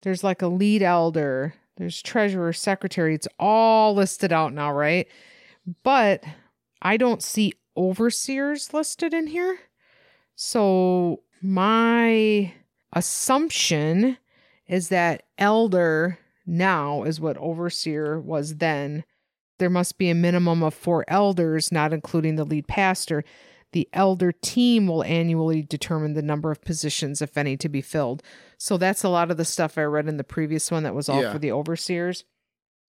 There's 0.03 0.25
like 0.25 0.43
a 0.43 0.49
lead 0.49 0.83
elder, 0.83 1.55
there's 1.77 2.03
treasurer, 2.03 2.53
secretary. 2.53 3.15
It's 3.15 3.29
all 3.39 3.95
listed 3.95 4.33
out 4.33 4.53
now, 4.53 4.73
right? 4.73 5.07
But 5.85 6.25
I 6.83 6.97
don't 6.97 7.23
see 7.23 7.55
overseers 7.77 8.75
listed 8.75 9.15
in 9.15 9.29
here. 9.29 9.57
So 10.35 11.23
my 11.41 12.53
assumption 12.93 14.19
is 14.73 14.89
that 14.89 15.25
elder 15.37 16.19
now 16.47 17.03
is 17.03 17.21
what 17.21 17.37
overseer 17.37 18.19
was 18.19 18.57
then. 18.57 19.05
There 19.59 19.69
must 19.71 19.99
be 19.99 20.09
a 20.09 20.15
minimum 20.15 20.63
of 20.63 20.73
four 20.73 21.05
elders, 21.09 21.71
not 21.71 21.93
including 21.93 22.37
the 22.37 22.45
lead 22.45 22.67
pastor. 22.67 23.23
The 23.73 23.87
elder 23.93 24.33
team 24.33 24.87
will 24.87 25.05
annually 25.05 25.63
determine 25.63 26.15
the 26.15 26.23
number 26.23 26.51
of 26.51 26.63
positions, 26.63 27.21
if 27.21 27.37
any, 27.37 27.57
to 27.59 27.69
be 27.69 27.83
filled. 27.83 28.23
So 28.57 28.77
that's 28.79 29.05
a 29.05 29.09
lot 29.11 29.31
of 29.31 29.37
the 29.37 29.45
stuff 29.45 29.77
I 29.77 29.83
read 29.83 30.09
in 30.09 30.17
the 30.17 30.25
previous 30.25 30.71
one 30.71 30.83
that 30.85 30.95
was 30.95 31.09
all 31.09 31.23
Yeah. 31.23 31.33
for 31.33 31.39
the 31.39 31.53
overseers. 31.53 32.25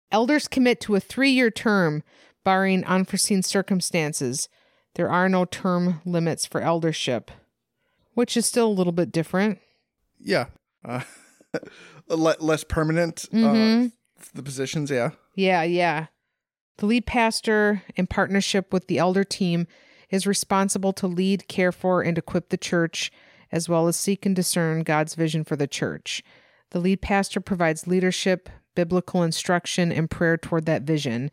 Elders 0.09 0.47
commit 0.47 0.79
to 0.81 0.95
a 0.95 0.99
three 1.01 1.31
year 1.31 1.51
term, 1.51 2.01
barring 2.45 2.83
unforeseen 2.85 3.43
circumstances. 3.43 4.47
There 4.95 5.09
are 5.11 5.27
no 5.27 5.43
term 5.45 6.01
limits 6.05 6.45
for 6.45 6.61
eldership, 6.61 7.29
which 8.13 8.37
is 8.37 8.45
still 8.45 8.67
a 8.67 8.73
little 8.79 8.93
bit 8.93 9.11
different. 9.11 9.59
Yeah. 10.19 10.45
Uh, 10.85 11.01
less 12.07 12.63
permanent. 12.63 13.27
Mhm. 13.31 13.87
Uh, 13.87 14.23
the 14.33 14.43
positions. 14.43 14.89
Yeah. 14.89 15.11
Yeah, 15.35 15.63
yeah. 15.63 16.07
The 16.77 16.85
lead 16.85 17.05
pastor, 17.05 17.83
in 17.95 18.07
partnership 18.07 18.73
with 18.73 18.87
the 18.87 18.97
elder 18.97 19.23
team, 19.23 19.67
is 20.09 20.25
responsible 20.27 20.93
to 20.93 21.07
lead, 21.07 21.47
care 21.47 21.71
for, 21.71 22.01
and 22.01 22.17
equip 22.17 22.49
the 22.49 22.57
church, 22.57 23.11
as 23.51 23.69
well 23.69 23.87
as 23.87 23.95
seek 23.95 24.25
and 24.25 24.35
discern 24.35 24.83
God's 24.83 25.15
vision 25.15 25.43
for 25.43 25.55
the 25.55 25.67
church. 25.67 26.23
The 26.71 26.79
lead 26.79 27.01
pastor 27.01 27.39
provides 27.39 27.85
leadership, 27.87 28.49
biblical 28.75 29.21
instruction, 29.21 29.91
and 29.91 30.09
prayer 30.09 30.37
toward 30.37 30.65
that 30.65 30.81
vision. 30.83 31.29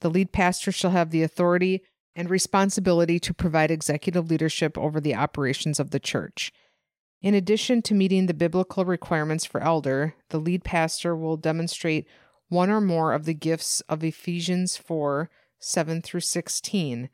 The 0.00 0.10
lead 0.10 0.32
pastor 0.32 0.70
shall 0.70 0.92
have 0.92 1.10
the 1.10 1.22
authority 1.22 1.82
and 2.14 2.30
responsibility 2.30 3.18
to 3.18 3.34
provide 3.34 3.72
executive 3.72 4.30
leadership 4.30 4.78
over 4.78 5.00
the 5.00 5.14
operations 5.16 5.80
of 5.80 5.90
the 5.90 5.98
church. 5.98 6.52
In 7.24 7.32
addition 7.32 7.80
to 7.80 7.94
meeting 7.94 8.26
the 8.26 8.34
biblical 8.34 8.84
requirements 8.84 9.46
for 9.46 9.62
elder, 9.62 10.14
the 10.28 10.36
lead 10.36 10.62
pastor 10.62 11.16
will 11.16 11.38
demonstrate 11.38 12.06
one 12.50 12.68
or 12.68 12.82
more 12.82 13.14
of 13.14 13.24
the 13.24 13.32
gifts 13.32 13.80
of 13.88 14.04
Ephesians 14.04 14.76
4 14.76 15.30
7 15.58 16.02
through 16.02 16.20
16. 16.20 17.08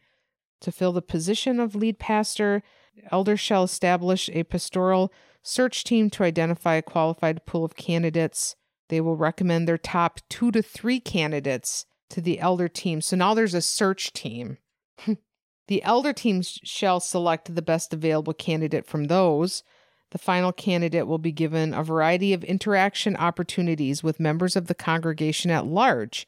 To 0.62 0.72
fill 0.72 0.90
the 0.90 1.00
position 1.00 1.60
of 1.60 1.76
lead 1.76 2.00
pastor, 2.00 2.64
elder 3.12 3.36
shall 3.36 3.62
establish 3.62 4.28
a 4.30 4.42
pastoral 4.42 5.12
search 5.44 5.84
team 5.84 6.10
to 6.10 6.24
identify 6.24 6.74
a 6.74 6.82
qualified 6.82 7.46
pool 7.46 7.64
of 7.64 7.76
candidates. 7.76 8.56
They 8.88 9.00
will 9.00 9.14
recommend 9.14 9.68
their 9.68 9.78
top 9.78 10.18
two 10.28 10.50
to 10.50 10.60
three 10.60 10.98
candidates 10.98 11.86
to 12.08 12.20
the 12.20 12.40
elder 12.40 12.66
team. 12.66 13.00
So 13.00 13.14
now 13.14 13.32
there's 13.32 13.54
a 13.54 13.62
search 13.62 14.12
team. 14.12 14.58
the 15.68 15.84
elder 15.84 16.12
team 16.12 16.42
shall 16.42 16.98
select 16.98 17.54
the 17.54 17.62
best 17.62 17.94
available 17.94 18.34
candidate 18.34 18.86
from 18.88 19.04
those. 19.04 19.62
The 20.10 20.18
final 20.18 20.52
candidate 20.52 21.06
will 21.06 21.18
be 21.18 21.32
given 21.32 21.72
a 21.72 21.84
variety 21.84 22.32
of 22.32 22.42
interaction 22.44 23.16
opportunities 23.16 24.02
with 24.02 24.18
members 24.18 24.56
of 24.56 24.66
the 24.66 24.74
congregation 24.74 25.50
at 25.50 25.66
large. 25.66 26.26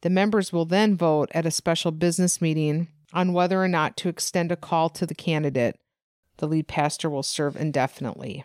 The 0.00 0.10
members 0.10 0.52
will 0.52 0.64
then 0.64 0.96
vote 0.96 1.30
at 1.32 1.46
a 1.46 1.52
special 1.52 1.92
business 1.92 2.40
meeting 2.40 2.88
on 3.12 3.32
whether 3.32 3.62
or 3.62 3.68
not 3.68 3.96
to 3.98 4.08
extend 4.08 4.50
a 4.50 4.56
call 4.56 4.88
to 4.90 5.06
the 5.06 5.14
candidate. 5.14 5.78
The 6.38 6.48
lead 6.48 6.66
pastor 6.66 7.08
will 7.08 7.22
serve 7.22 7.56
indefinitely. 7.56 8.44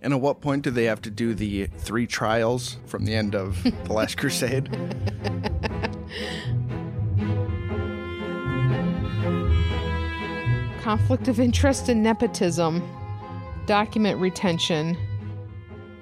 And 0.00 0.14
at 0.14 0.20
what 0.20 0.40
point 0.40 0.62
do 0.62 0.70
they 0.70 0.84
have 0.84 1.02
to 1.02 1.10
do 1.10 1.34
the 1.34 1.66
three 1.66 2.06
trials 2.06 2.78
from 2.86 3.04
the 3.04 3.14
end 3.14 3.34
of 3.34 3.62
the 3.62 3.92
Last 3.92 4.16
Crusade? 4.18 4.70
Conflict 10.80 11.28
of 11.28 11.40
interest 11.40 11.88
and 11.90 12.02
nepotism, 12.02 12.82
document 13.68 14.18
retention, 14.18 14.96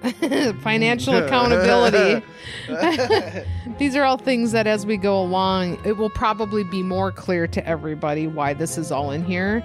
financial 0.62 1.16
accountability. 1.16 2.24
These 3.78 3.96
are 3.96 4.04
all 4.04 4.16
things 4.16 4.52
that 4.52 4.66
as 4.66 4.86
we 4.86 4.96
go 4.96 5.20
along, 5.20 5.78
it 5.84 5.98
will 5.98 6.08
probably 6.08 6.64
be 6.64 6.82
more 6.82 7.12
clear 7.12 7.46
to 7.48 7.66
everybody 7.66 8.26
why 8.26 8.54
this 8.54 8.78
is 8.78 8.90
all 8.90 9.10
in 9.10 9.24
here. 9.24 9.62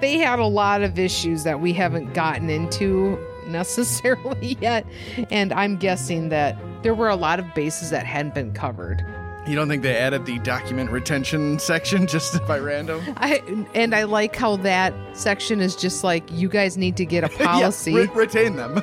They 0.00 0.18
had 0.18 0.38
a 0.38 0.46
lot 0.46 0.82
of 0.82 0.98
issues 0.98 1.44
that 1.44 1.60
we 1.60 1.72
haven't 1.74 2.14
gotten 2.14 2.48
into 2.48 3.18
necessarily 3.46 4.56
yet, 4.60 4.86
and 5.30 5.52
I'm 5.52 5.76
guessing 5.76 6.30
that 6.30 6.56
there 6.82 6.94
were 6.94 7.10
a 7.10 7.16
lot 7.16 7.38
of 7.38 7.54
bases 7.54 7.90
that 7.90 8.06
hadn't 8.06 8.34
been 8.34 8.52
covered. 8.52 9.04
You 9.46 9.54
don't 9.54 9.68
think 9.68 9.82
they 9.82 9.94
added 9.96 10.24
the 10.24 10.38
document 10.38 10.90
retention 10.90 11.58
section 11.58 12.06
just 12.06 12.44
by 12.46 12.58
random? 12.58 13.02
I 13.18 13.42
and 13.74 13.94
I 13.94 14.04
like 14.04 14.34
how 14.36 14.56
that 14.56 14.94
section 15.16 15.60
is 15.60 15.76
just 15.76 16.02
like 16.02 16.24
you 16.32 16.48
guys 16.48 16.76
need 16.78 16.96
to 16.96 17.04
get 17.04 17.24
a 17.24 17.30
Yeah, 17.38 17.46
policy. 17.46 17.94
re- 17.94 18.10
retain 18.14 18.56
them. 18.56 18.80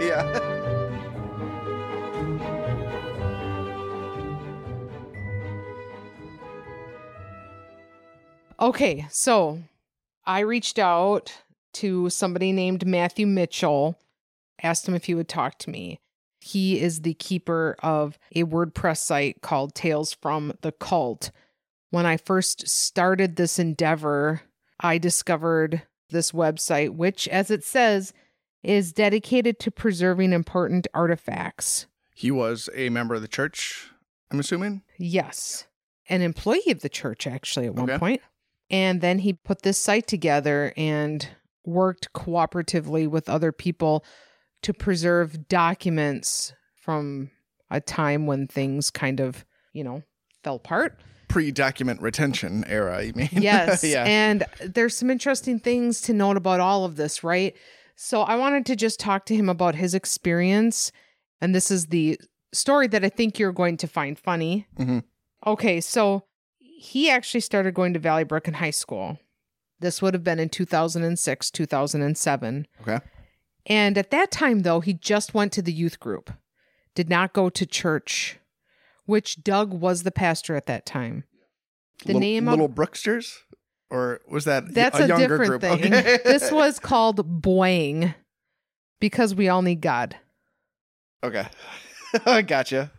yeah. 0.00 0.54
Okay, 8.60 9.06
so 9.10 9.60
I 10.26 10.40
reached 10.40 10.78
out 10.78 11.32
to 11.74 12.10
somebody 12.10 12.52
named 12.52 12.86
Matthew 12.86 13.26
Mitchell, 13.26 13.96
asked 14.62 14.88
him 14.88 14.94
if 14.94 15.04
he 15.04 15.14
would 15.14 15.28
talk 15.28 15.58
to 15.58 15.70
me. 15.70 16.00
He 16.40 16.80
is 16.80 17.00
the 17.02 17.14
keeper 17.14 17.76
of 17.82 18.18
a 18.34 18.44
WordPress 18.44 18.98
site 18.98 19.42
called 19.42 19.74
Tales 19.74 20.12
from 20.12 20.52
the 20.60 20.72
Cult. 20.72 21.30
When 21.90 22.06
I 22.06 22.16
first 22.16 22.68
started 22.68 23.36
this 23.36 23.58
endeavor, 23.58 24.42
I 24.80 24.98
discovered 24.98 25.82
this 26.10 26.32
website, 26.32 26.90
which, 26.90 27.26
as 27.28 27.50
it 27.50 27.64
says, 27.64 28.12
is 28.62 28.92
dedicated 28.92 29.58
to 29.60 29.70
preserving 29.70 30.32
important 30.32 30.86
artifacts. 30.94 31.86
He 32.14 32.30
was 32.30 32.68
a 32.74 32.88
member 32.88 33.14
of 33.14 33.22
the 33.22 33.28
church, 33.28 33.90
I'm 34.30 34.40
assuming. 34.40 34.82
Yes, 34.98 35.66
an 36.08 36.22
employee 36.22 36.70
of 36.70 36.80
the 36.80 36.88
church, 36.88 37.26
actually, 37.26 37.66
at 37.66 37.74
one 37.74 37.88
Okay. 37.90 37.98
point. 37.98 38.22
And 38.70 39.00
then 39.00 39.20
he 39.20 39.32
put 39.32 39.62
this 39.62 39.78
site 39.78 40.06
together 40.06 40.72
and 40.76 41.26
worked 41.64 42.12
cooperatively 42.12 43.08
with 43.08 43.28
other 43.28 43.52
people 43.52 44.04
to 44.62 44.72
preserve 44.74 45.48
documents 45.48 46.52
from 46.74 47.30
a 47.70 47.80
time 47.80 48.26
when 48.26 48.46
things 48.46 48.90
kind 48.90 49.20
of, 49.20 49.44
you 49.72 49.84
know, 49.84 50.02
fell 50.42 50.56
apart. 50.56 51.00
Pre 51.28 51.50
document 51.50 52.00
retention 52.00 52.64
era, 52.66 53.02
you 53.02 53.12
mean? 53.14 53.28
Yes. 53.32 53.84
yeah. 53.84 54.04
And 54.04 54.44
there's 54.64 54.96
some 54.96 55.10
interesting 55.10 55.60
things 55.60 56.00
to 56.02 56.14
note 56.14 56.36
about 56.36 56.60
all 56.60 56.84
of 56.84 56.96
this, 56.96 57.22
right? 57.22 57.54
So 57.96 58.22
I 58.22 58.36
wanted 58.36 58.64
to 58.66 58.76
just 58.76 58.98
talk 58.98 59.26
to 59.26 59.34
him 59.36 59.48
about 59.48 59.74
his 59.74 59.94
experience. 59.94 60.90
And 61.40 61.54
this 61.54 61.70
is 61.70 61.86
the 61.86 62.18
story 62.52 62.86
that 62.88 63.04
I 63.04 63.08
think 63.10 63.38
you're 63.38 63.52
going 63.52 63.76
to 63.78 63.86
find 63.86 64.18
funny. 64.18 64.66
Mhm. 64.78 65.02
Okay. 65.46 65.80
So 65.80 66.24
he 66.58 67.10
actually 67.10 67.40
started 67.40 67.74
going 67.74 67.92
to 67.92 68.00
Valleybrook 68.00 68.48
in 68.48 68.54
high 68.54 68.70
school. 68.70 69.18
This 69.80 70.00
would 70.00 70.14
have 70.14 70.24
been 70.24 70.38
in 70.40 70.48
2006, 70.48 71.50
2007. 71.50 72.66
Okay. 72.80 72.98
And 73.68 73.98
at 73.98 74.10
that 74.10 74.30
time, 74.30 74.60
though, 74.60 74.80
he 74.80 74.94
just 74.94 75.34
went 75.34 75.52
to 75.52 75.62
the 75.62 75.72
youth 75.72 76.00
group, 76.00 76.32
did 76.94 77.08
not 77.08 77.34
go 77.34 77.50
to 77.50 77.66
church, 77.66 78.38
which 79.04 79.44
Doug 79.44 79.72
was 79.72 80.02
the 80.02 80.10
pastor 80.10 80.56
at 80.56 80.66
that 80.66 80.86
time. 80.86 81.24
The 82.00 82.14
Little- 82.14 82.20
name 82.20 82.48
of 82.48 82.52
Little 82.52 82.68
Brooksters? 82.68 83.38
Or 83.90 84.20
was 84.28 84.44
that 84.44 84.74
that's 84.74 84.98
a, 84.98 85.04
a, 85.04 85.08
younger 85.08 85.38
different 85.38 85.48
group? 85.48 85.62
thing. 85.62 85.94
Okay. 85.94 86.18
this 86.24 86.50
was 86.50 86.78
called 86.78 87.42
Boing 87.42 88.14
because 89.00 89.34
we 89.34 89.48
all 89.48 89.62
need 89.62 89.80
God. 89.80 90.16
Okay. 91.24 91.46
I 92.26 92.42
gotcha. 92.42 92.92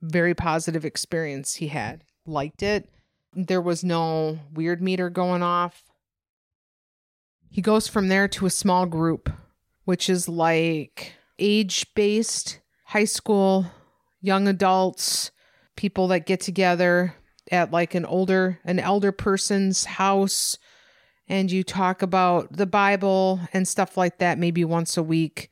Very 0.00 0.34
positive 0.34 0.84
experience 0.84 1.56
he 1.56 1.68
had. 1.68 2.04
Liked 2.26 2.62
it. 2.62 2.88
There 3.34 3.60
was 3.60 3.84
no 3.84 4.38
weird 4.52 4.82
meter 4.82 5.10
going 5.10 5.42
off. 5.42 5.82
He 7.50 7.60
goes 7.60 7.86
from 7.86 8.08
there 8.08 8.28
to 8.28 8.46
a 8.46 8.50
small 8.50 8.86
group, 8.86 9.30
which 9.84 10.08
is 10.08 10.28
like 10.28 11.14
age 11.38 11.86
based, 11.94 12.60
high 12.84 13.04
school, 13.04 13.66
young 14.20 14.48
adults, 14.48 15.30
people 15.76 16.08
that 16.08 16.26
get 16.26 16.40
together 16.40 17.14
at 17.50 17.70
like 17.70 17.94
an 17.94 18.04
older, 18.04 18.58
an 18.64 18.78
elder 18.78 19.12
person's 19.12 19.84
house 19.84 20.56
and 21.28 21.50
you 21.50 21.62
talk 21.62 22.02
about 22.02 22.52
the 22.52 22.66
Bible 22.66 23.40
and 23.52 23.66
stuff 23.66 23.96
like 23.96 24.18
that 24.18 24.38
maybe 24.38 24.64
once 24.64 24.96
a 24.96 25.02
week. 25.02 25.50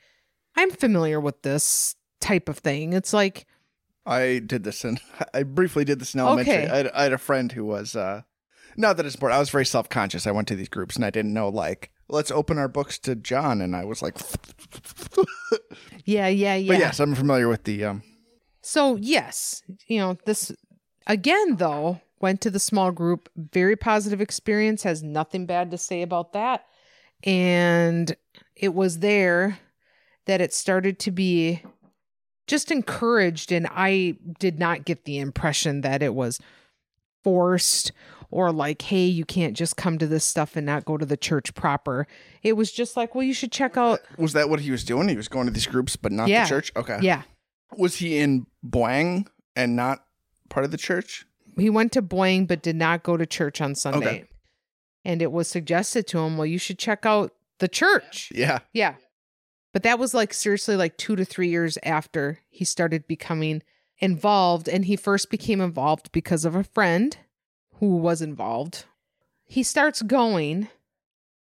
I'm 0.56 0.70
familiar 0.70 1.20
with 1.20 1.42
this 1.42 1.96
type 2.20 2.48
of 2.48 2.58
thing. 2.58 2.92
It's 2.92 3.12
like, 3.12 3.46
I 4.04 4.40
did 4.44 4.64
this 4.64 4.84
and 4.84 5.00
I 5.34 5.42
briefly 5.42 5.84
did 5.84 5.98
this 5.98 6.14
in 6.14 6.20
elementary. 6.20 6.64
Okay. 6.64 6.68
I, 6.68 6.76
had, 6.76 6.90
I 6.90 7.02
had 7.04 7.12
a 7.12 7.18
friend 7.18 7.50
who 7.52 7.64
was 7.64 7.96
uh 7.96 8.22
not 8.76 8.96
that 8.96 9.06
it's 9.06 9.14
important. 9.14 9.36
I 9.36 9.40
was 9.40 9.50
very 9.50 9.66
self 9.66 9.88
conscious. 9.88 10.26
I 10.26 10.30
went 10.30 10.48
to 10.48 10.56
these 10.56 10.68
groups 10.68 10.96
and 10.96 11.04
I 11.04 11.10
didn't 11.10 11.32
know 11.32 11.48
like 11.48 11.90
let's 12.10 12.30
open 12.30 12.58
our 12.58 12.68
books 12.68 12.98
to 13.00 13.14
John 13.14 13.60
and 13.60 13.74
I 13.74 13.84
was 13.84 14.02
like 14.02 14.16
yeah, 16.04 16.28
yeah, 16.28 16.54
yeah. 16.56 16.72
But 16.72 16.78
yes, 16.78 17.00
I'm 17.00 17.14
familiar 17.14 17.48
with 17.48 17.64
the 17.64 17.84
um 17.84 18.02
So, 18.62 18.96
yes, 18.96 19.62
you 19.86 19.98
know, 19.98 20.18
this 20.26 20.52
again, 21.06 21.56
though, 21.56 22.00
went 22.20 22.40
to 22.42 22.50
the 22.50 22.58
small 22.58 22.90
group. 22.90 23.28
Very 23.36 23.76
positive 23.76 24.20
experience, 24.20 24.82
has 24.82 25.02
nothing 25.02 25.46
bad 25.46 25.70
to 25.70 25.78
say 25.78 26.02
about 26.02 26.32
that. 26.32 26.66
And 27.24 28.14
it 28.56 28.74
was 28.74 28.98
there 28.98 29.58
that 30.26 30.40
it 30.40 30.52
started 30.52 30.98
to 31.00 31.10
be 31.10 31.62
just 32.46 32.70
encouraged. 32.70 33.52
And 33.52 33.66
I 33.70 34.16
did 34.38 34.58
not 34.58 34.84
get 34.84 35.04
the 35.04 35.18
impression 35.18 35.82
that 35.82 36.02
it 36.02 36.14
was 36.14 36.40
forced 37.22 37.92
or 38.30 38.52
like, 38.52 38.82
hey, 38.82 39.04
you 39.06 39.24
can't 39.24 39.56
just 39.56 39.76
come 39.76 39.98
to 39.98 40.06
this 40.06 40.24
stuff 40.24 40.56
and 40.56 40.64
not 40.66 40.84
go 40.84 40.96
to 40.96 41.04
the 41.06 41.16
church 41.16 41.54
proper. 41.54 42.06
It 42.42 42.52
was 42.54 42.70
just 42.72 42.96
like, 42.96 43.14
well, 43.14 43.24
you 43.24 43.34
should 43.34 43.52
check 43.52 43.76
out. 43.76 44.00
was 44.18 44.32
that 44.34 44.48
what 44.48 44.60
he 44.60 44.70
was 44.70 44.84
doing? 44.84 45.08
He 45.08 45.16
was 45.16 45.28
going 45.28 45.46
to 45.46 45.52
these 45.52 45.66
groups 45.66 45.96
but 45.96 46.12
not 46.12 46.28
Yeah. 46.28 46.44
the 46.44 46.48
church? 46.48 46.72
Okay. 46.76 46.98
Yeah. 47.02 47.22
Was 47.76 47.96
he 47.96 48.18
in 48.18 48.46
Boing 48.66 49.26
and 49.56 49.76
not 49.76 50.04
part 50.48 50.64
of 50.64 50.70
the 50.70 50.76
church? 50.78 51.26
he 51.58 51.68
went 51.68 51.92
to 51.92 52.00
Boing 52.02 52.46
but 52.46 52.62
did 52.62 52.76
not 52.76 53.02
go 53.02 53.16
to 53.16 53.26
church 53.26 53.60
on 53.60 53.74
Sunday. 53.74 54.06
Okay. 54.06 54.24
And 55.04 55.20
it 55.20 55.32
was 55.32 55.48
suggested 55.48 56.06
to 56.08 56.18
him, 56.18 56.36
well, 56.36 56.46
you 56.46 56.58
should 56.58 56.78
check 56.78 57.04
out 57.04 57.32
the 57.58 57.68
church. 57.68 58.30
Yeah. 58.34 58.60
Yeah. 58.72 58.94
But 59.72 59.82
that 59.82 59.98
was 59.98 60.14
like 60.14 60.32
seriously 60.34 60.76
like 60.76 60.96
two 60.96 61.16
to 61.16 61.24
three 61.24 61.48
years 61.48 61.78
after 61.82 62.38
he 62.48 62.64
started 62.64 63.06
becoming 63.06 63.62
involved. 63.98 64.68
And 64.68 64.84
he 64.84 64.96
first 64.96 65.30
became 65.30 65.60
involved 65.60 66.10
because 66.12 66.44
of 66.44 66.54
a 66.54 66.64
friend 66.64 67.16
who 67.80 67.96
was 67.96 68.22
involved. 68.22 68.84
He 69.44 69.62
starts 69.62 70.02
going, 70.02 70.68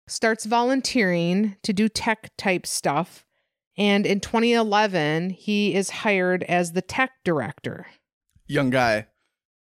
starts 0.08 0.44
volunteering 0.44 1.56
to 1.62 1.72
do 1.72 1.88
tech 1.88 2.30
type 2.36 2.66
stuff. 2.66 3.24
And 3.78 4.04
in 4.04 4.20
2011, 4.20 5.30
he 5.30 5.74
is 5.74 5.90
hired 5.90 6.42
as 6.42 6.72
the 6.72 6.82
tech 6.82 7.12
director. 7.24 7.86
Young 8.46 8.70
guy, 8.70 9.06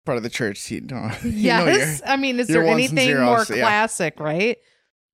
part 0.07 0.17
of 0.17 0.23
the 0.23 0.31
church. 0.31 0.65
He, 0.65 0.81
no, 0.81 1.11
you 1.25 1.49
know 1.49 1.67
Yes. 1.67 2.01
I 2.07 2.17
mean, 2.17 2.39
is 2.39 2.47
there 2.47 2.65
anything 2.65 3.17
more 3.17 3.45
zeros, 3.45 3.51
yeah. 3.51 3.63
classic, 3.65 4.21
right? 4.21 4.57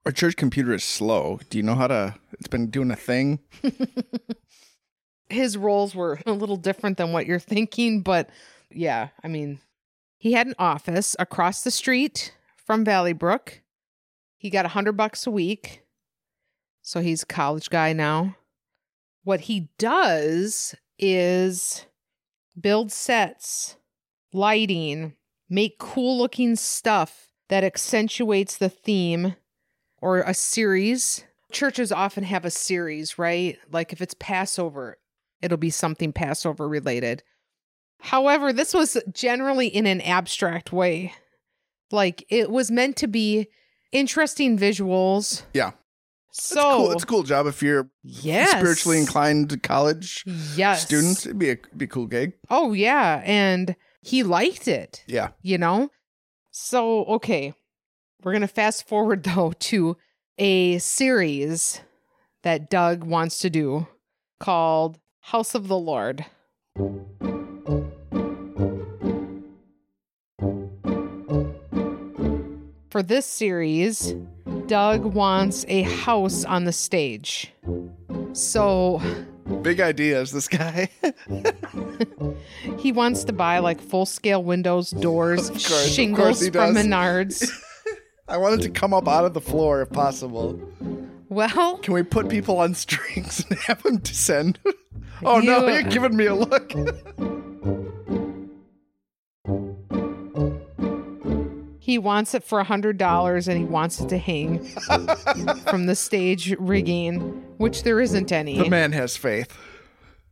our 0.04 0.12
church 0.12 0.36
computer 0.36 0.74
is 0.74 0.84
slow. 0.84 1.40
Do 1.50 1.58
you 1.58 1.64
know 1.64 1.74
how 1.74 1.86
to? 1.86 2.14
It's 2.32 2.48
been 2.48 2.70
doing 2.70 2.90
a 2.90 2.96
thing. 2.96 3.40
His 5.30 5.56
roles 5.56 5.94
were 5.94 6.20
a 6.26 6.32
little 6.32 6.56
different 6.56 6.98
than 6.98 7.12
what 7.12 7.26
you're 7.26 7.38
thinking, 7.38 8.02
but 8.02 8.28
yeah, 8.70 9.08
I 9.22 9.28
mean, 9.28 9.60
he 10.24 10.32
had 10.32 10.46
an 10.46 10.54
office 10.58 11.14
across 11.18 11.60
the 11.60 11.70
street 11.70 12.34
from 12.56 12.82
Valleybrook. 12.82 13.60
He 14.38 14.48
got 14.48 14.64
a 14.64 14.68
hundred 14.68 14.96
bucks 14.96 15.26
a 15.26 15.30
week. 15.30 15.82
So 16.80 17.00
he's 17.00 17.24
a 17.24 17.26
college 17.26 17.68
guy 17.68 17.92
now. 17.92 18.34
What 19.24 19.40
he 19.40 19.68
does 19.76 20.74
is 20.98 21.84
build 22.58 22.90
sets, 22.90 23.76
lighting, 24.32 25.12
make 25.50 25.78
cool 25.78 26.16
looking 26.16 26.56
stuff 26.56 27.28
that 27.50 27.62
accentuates 27.62 28.56
the 28.56 28.70
theme 28.70 29.36
or 30.00 30.20
a 30.20 30.32
series. 30.32 31.22
Churches 31.52 31.92
often 31.92 32.24
have 32.24 32.46
a 32.46 32.50
series, 32.50 33.18
right? 33.18 33.58
Like 33.70 33.92
if 33.92 34.00
it's 34.00 34.14
Passover, 34.18 34.96
it'll 35.42 35.58
be 35.58 35.68
something 35.68 36.14
Passover 36.14 36.66
related. 36.66 37.22
However, 38.04 38.52
this 38.52 38.74
was 38.74 38.98
generally 39.12 39.66
in 39.66 39.86
an 39.86 40.02
abstract 40.02 40.72
way. 40.74 41.14
Like 41.90 42.24
it 42.28 42.50
was 42.50 42.70
meant 42.70 42.96
to 42.98 43.06
be 43.06 43.48
interesting 43.92 44.58
visuals. 44.58 45.42
Yeah. 45.54 45.72
It's 46.28 46.42
So 46.42 46.60
cool. 46.60 46.92
It's 46.92 47.02
a 47.02 47.06
cool 47.06 47.22
job 47.22 47.46
if 47.46 47.62
you're 47.62 47.88
yes, 48.02 48.50
spiritually 48.50 48.98
inclined 48.98 49.62
college 49.62 50.22
yes. 50.54 50.84
student. 50.84 51.24
It'd 51.24 51.38
be 51.38 51.52
a 51.52 51.56
be 51.74 51.86
a 51.86 51.88
cool 51.88 52.06
gig. 52.06 52.34
Oh 52.50 52.74
yeah, 52.74 53.22
and 53.24 53.74
he 54.02 54.22
liked 54.22 54.68
it. 54.68 55.02
Yeah. 55.06 55.30
you 55.40 55.56
know? 55.56 55.88
So, 56.50 57.04
okay. 57.06 57.54
We're 58.22 58.32
going 58.32 58.42
to 58.42 58.48
fast 58.48 58.86
forward 58.86 59.22
though 59.34 59.52
to 59.60 59.96
a 60.36 60.76
series 60.78 61.80
that 62.42 62.68
Doug 62.68 63.04
wants 63.04 63.38
to 63.38 63.48
do 63.48 63.86
called 64.40 64.98
House 65.20 65.54
of 65.54 65.68
the 65.68 65.78
Lord. 65.78 66.26
For 72.94 73.02
this 73.02 73.26
series, 73.26 74.14
Doug 74.68 75.02
wants 75.04 75.64
a 75.66 75.82
house 75.82 76.44
on 76.44 76.62
the 76.62 76.70
stage. 76.70 77.52
So, 78.34 79.02
Big 79.62 79.80
ideas, 79.80 80.30
this 80.30 80.46
guy. 80.46 80.88
He 82.78 82.92
wants 82.92 83.24
to 83.24 83.32
buy 83.32 83.58
like 83.58 83.80
full 83.80 84.06
scale 84.06 84.44
windows, 84.44 84.90
doors, 84.90 85.48
course, 85.50 85.88
shingles 85.92 86.48
from. 86.50 86.76
Menards. 86.76 87.50
I 88.28 88.36
wanted 88.36 88.60
to 88.62 88.70
come 88.70 88.94
up 88.94 89.08
out 89.08 89.24
of 89.24 89.34
the 89.34 89.40
floor 89.40 89.82
if 89.82 89.90
possible. 89.90 90.56
Well, 91.28 91.78
Can 91.78 91.94
we 91.94 92.04
put 92.04 92.28
people 92.28 92.58
on 92.60 92.74
strings 92.74 93.44
and 93.50 93.58
have 93.66 93.82
them 93.82 93.96
descend? 93.96 94.60
oh 95.24 95.40
no, 95.40 95.66
You- 95.66 95.72
you're 95.72 95.82
giving 95.82 96.16
me 96.16 96.26
a 96.26 96.34
he 96.36 96.76
he 101.84 101.98
wants 101.98 102.34
it 102.34 102.42
for 102.42 102.60
a 102.60 102.64
hundred 102.64 102.96
dollars 102.96 103.46
and 103.46 103.58
he 103.58 103.64
wants 103.66 104.00
it 104.00 104.08
to 104.08 104.16
hang 104.16 104.64
from 105.66 105.84
the 105.84 105.94
stage 105.94 106.56
rigging, 106.58 107.18
which 107.58 107.82
there 107.82 108.00
isn't 108.00 108.32
any. 108.32 108.56
The 108.56 108.70
man 108.70 108.92
has 108.92 109.18
faith. 109.18 109.54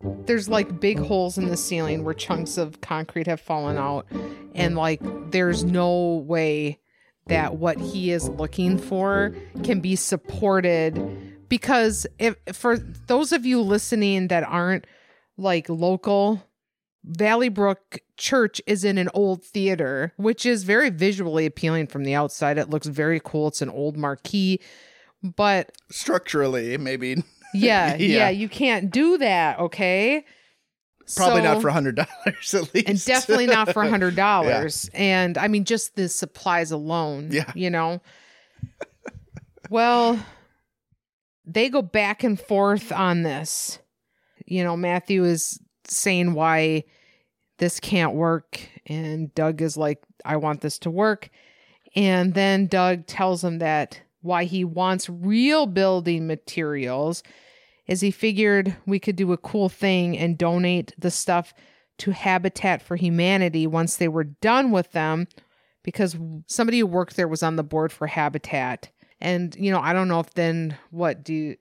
There's 0.01 0.49
like 0.49 0.81
big 0.81 0.99
holes 0.99 1.37
in 1.37 1.49
the 1.49 1.59
ceiling 1.59 2.05
where 2.05 2.15
chunks 2.15 2.57
of 2.57 2.81
concrete 2.81 3.27
have 3.27 3.38
fallen 3.38 3.77
out, 3.77 4.07
and 4.55 4.77
like 4.77 5.03
there's 5.31 5.62
no 5.62 6.25
way 6.27 6.81
that 7.27 7.57
what 7.57 7.77
he 7.77 8.12
is 8.12 8.31
looking 8.31 8.79
for 8.79 9.35
can 9.62 9.81
be 9.81 9.95
supported 9.95 10.97
because 11.51 12.07
if 12.19 12.35
for 12.55 12.79
those 12.79 13.31
of 13.31 13.45
you 13.45 13.61
listening 13.61 14.29
that 14.29 14.43
aren't 14.43 14.87
like 15.37 15.69
local 15.69 16.43
Valleybrook 17.07 17.99
Church 18.23 18.63
is 18.69 18.85
in 18.85 18.99
an 18.99 19.09
old 19.15 19.43
theater, 19.45 20.13
which 20.17 20.47
is 20.47 20.63
very 20.63 20.91
visually 20.91 21.45
appealing 21.45 21.89
from 21.89 22.05
the 22.05 22.15
outside. 22.15 22.57
It 22.57 22.71
looks 22.71 22.87
very 22.87 23.19
cool. 23.19 23.49
It's 23.49 23.61
an 23.63 23.69
old 23.69 23.97
marquee, 23.97 24.61
but 25.25 25.73
Structurally, 25.91 26.79
maybe 26.79 27.17
yeah, 27.55 27.97
yeah, 27.97 27.97
Yeah. 27.97 28.29
you 28.31 28.49
can't 28.49 28.93
do 28.93 29.19
that, 29.19 29.59
okay? 29.59 30.25
probably 31.17 31.41
So- 31.43 31.53
not 31.55 31.61
for 31.63 31.67
a 31.69 31.73
hundred 31.73 31.97
dollars 31.97 32.55
at 32.55 32.73
least. 32.73 32.89
and 32.89 33.05
definitely 33.05 33.47
not 33.47 33.73
for 33.73 33.83
a 33.83 33.91
hundred 33.95 34.15
dollars. 34.15 34.89
And 34.95 35.37
I 35.37 35.49
mean, 35.49 35.65
just 35.65 35.97
the 35.97 36.09
supplies 36.09 36.71
alone. 36.71 37.31
Yeah. 37.33 37.51
you 37.57 37.71
know. 37.71 38.01
well, 39.69 40.19
they 41.45 41.69
go 41.69 41.83
back 41.83 42.23
and 42.23 42.39
forth 42.41 42.93
on 42.93 43.23
this. 43.25 43.81
You 44.47 44.63
know, 44.63 44.77
Matthew 44.77 45.25
is 45.25 45.59
saying 45.89 46.35
why 46.35 46.85
this 47.62 47.79
can't 47.79 48.14
work, 48.14 48.61
and 48.87 49.33
Doug 49.37 49.62
is 49.62 49.77
like, 49.77 50.03
"I 50.25 50.35
want 50.37 50.62
this 50.62 50.81
to 50.81 50.90
work." 50.90 51.31
And 51.94 52.35
then 52.35 52.66
Doug 52.66 53.07
tells 53.07 53.44
him 53.44 53.61
that 53.61 54.01
why 54.20 54.44
he 54.44 54.64
wants 54.64 55.09
real 55.09 55.66
building 55.66 56.27
materials 56.27 57.22
is 57.87 58.01
he 58.01 58.11
figured 58.11 58.77
we 58.85 58.98
could 58.98 59.14
do 59.14 59.33
a 59.33 59.37
cool 59.37 59.68
thing 59.68 60.18
and 60.18 60.37
donate 60.37 60.92
the 60.98 61.11
stuff 61.12 61.55
to 61.98 62.11
Habitat 62.11 62.83
for 62.83 62.96
Humanity 62.96 63.68
once 63.68 63.94
they 63.94 64.09
were 64.09 64.25
done 64.25 64.72
with 64.72 64.90
them 64.90 65.29
because 65.85 66.16
somebody 66.48 66.81
who 66.81 66.87
worked 66.87 67.14
there 67.14 67.29
was 67.29 67.44
on 67.44 67.55
the 67.55 67.62
board 67.62 67.92
for 67.92 68.09
Habitat. 68.09 68.90
And 69.20 69.55
you 69.55 69.70
know, 69.70 69.81
I 69.81 69.92
don't 69.92 70.09
know 70.09 70.18
if 70.18 70.35
then 70.35 70.77
what 70.90 71.22
do 71.22 71.55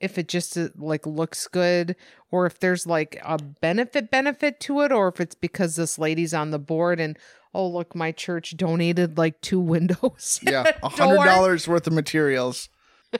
if 0.00 0.18
it 0.18 0.28
just 0.28 0.56
uh, 0.56 0.68
like 0.76 1.06
looks 1.06 1.48
good 1.48 1.96
or 2.30 2.46
if 2.46 2.58
there's 2.58 2.86
like 2.86 3.20
a 3.24 3.38
benefit 3.38 4.10
benefit 4.10 4.60
to 4.60 4.80
it 4.80 4.92
or 4.92 5.08
if 5.08 5.20
it's 5.20 5.34
because 5.34 5.76
this 5.76 5.98
lady's 5.98 6.34
on 6.34 6.50
the 6.50 6.58
board 6.58 7.00
and 7.00 7.18
oh 7.54 7.66
look 7.66 7.94
my 7.94 8.12
church 8.12 8.56
donated 8.56 9.16
like 9.18 9.40
two 9.40 9.60
windows. 9.74 10.40
yeah, 10.42 10.70
a 10.82 10.88
hundred 10.88 11.24
dollars 11.24 11.66
worth 11.66 11.86
of 11.86 11.92
materials. 11.92 12.68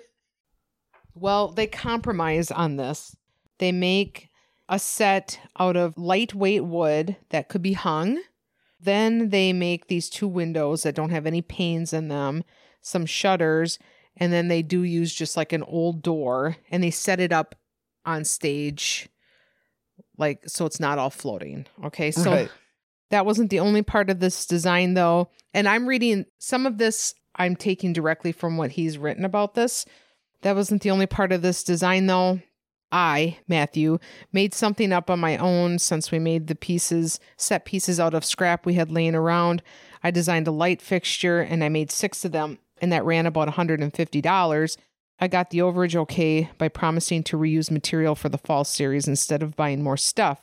Well, 1.18 1.48
they 1.48 1.66
compromise 1.66 2.50
on 2.50 2.76
this. 2.76 3.16
They 3.56 3.72
make 3.72 4.28
a 4.68 4.78
set 4.78 5.40
out 5.58 5.74
of 5.74 5.96
lightweight 5.96 6.64
wood 6.64 7.16
that 7.30 7.48
could 7.48 7.62
be 7.62 7.72
hung. 7.72 8.20
Then 8.78 9.30
they 9.30 9.54
make 9.54 9.86
these 9.86 10.10
two 10.10 10.28
windows 10.28 10.82
that 10.82 10.94
don't 10.94 11.10
have 11.10 11.26
any 11.26 11.40
panes 11.40 11.94
in 11.94 12.08
them, 12.08 12.44
some 12.82 13.06
shutters, 13.06 13.78
and 14.16 14.32
then 14.32 14.48
they 14.48 14.62
do 14.62 14.82
use 14.82 15.14
just 15.14 15.36
like 15.36 15.52
an 15.52 15.62
old 15.62 16.02
door 16.02 16.56
and 16.70 16.82
they 16.82 16.90
set 16.90 17.20
it 17.20 17.32
up 17.32 17.54
on 18.04 18.24
stage 18.24 19.08
like 20.18 20.42
so 20.46 20.66
it's 20.66 20.80
not 20.80 20.98
all 20.98 21.10
floating. 21.10 21.66
Okay? 21.84 22.10
So 22.10 22.30
right. 22.30 22.50
that 23.10 23.26
wasn't 23.26 23.50
the 23.50 23.60
only 23.60 23.82
part 23.82 24.10
of 24.10 24.20
this 24.20 24.46
design, 24.46 24.94
though. 24.94 25.30
And 25.54 25.68
I'm 25.68 25.86
reading 25.86 26.26
some 26.38 26.66
of 26.66 26.78
this, 26.78 27.14
I'm 27.34 27.56
taking 27.56 27.92
directly 27.92 28.32
from 28.32 28.56
what 28.56 28.72
he's 28.72 28.98
written 28.98 29.24
about 29.24 29.54
this. 29.54 29.84
That 30.42 30.56
wasn't 30.56 30.82
the 30.82 30.90
only 30.90 31.06
part 31.06 31.32
of 31.32 31.42
this 31.42 31.64
design, 31.64 32.06
though. 32.06 32.40
I, 32.92 33.38
Matthew, 33.48 33.98
made 34.32 34.54
something 34.54 34.92
up 34.92 35.10
on 35.10 35.18
my 35.18 35.36
own 35.38 35.78
since 35.80 36.12
we 36.12 36.20
made 36.20 36.46
the 36.46 36.54
pieces, 36.54 37.18
set 37.36 37.64
pieces 37.64 37.98
out 37.98 38.14
of 38.14 38.24
scrap 38.24 38.64
we 38.64 38.74
had 38.74 38.92
laying 38.92 39.16
around. 39.16 39.62
I 40.04 40.12
designed 40.12 40.46
a 40.46 40.52
light 40.52 40.80
fixture 40.80 41.40
and 41.40 41.64
I 41.64 41.68
made 41.68 41.90
six 41.90 42.24
of 42.24 42.30
them, 42.30 42.58
and 42.80 42.92
that 42.92 43.04
ran 43.04 43.26
about 43.26 43.48
$150. 43.48 44.76
I 45.18 45.28
got 45.28 45.50
the 45.50 45.58
overage 45.58 45.96
okay 45.96 46.50
by 46.58 46.68
promising 46.68 47.22
to 47.24 47.38
reuse 47.38 47.70
material 47.70 48.14
for 48.14 48.28
the 48.28 48.38
fall 48.38 48.64
series 48.64 49.08
instead 49.08 49.42
of 49.42 49.56
buying 49.56 49.82
more 49.82 49.96
stuff. 49.96 50.42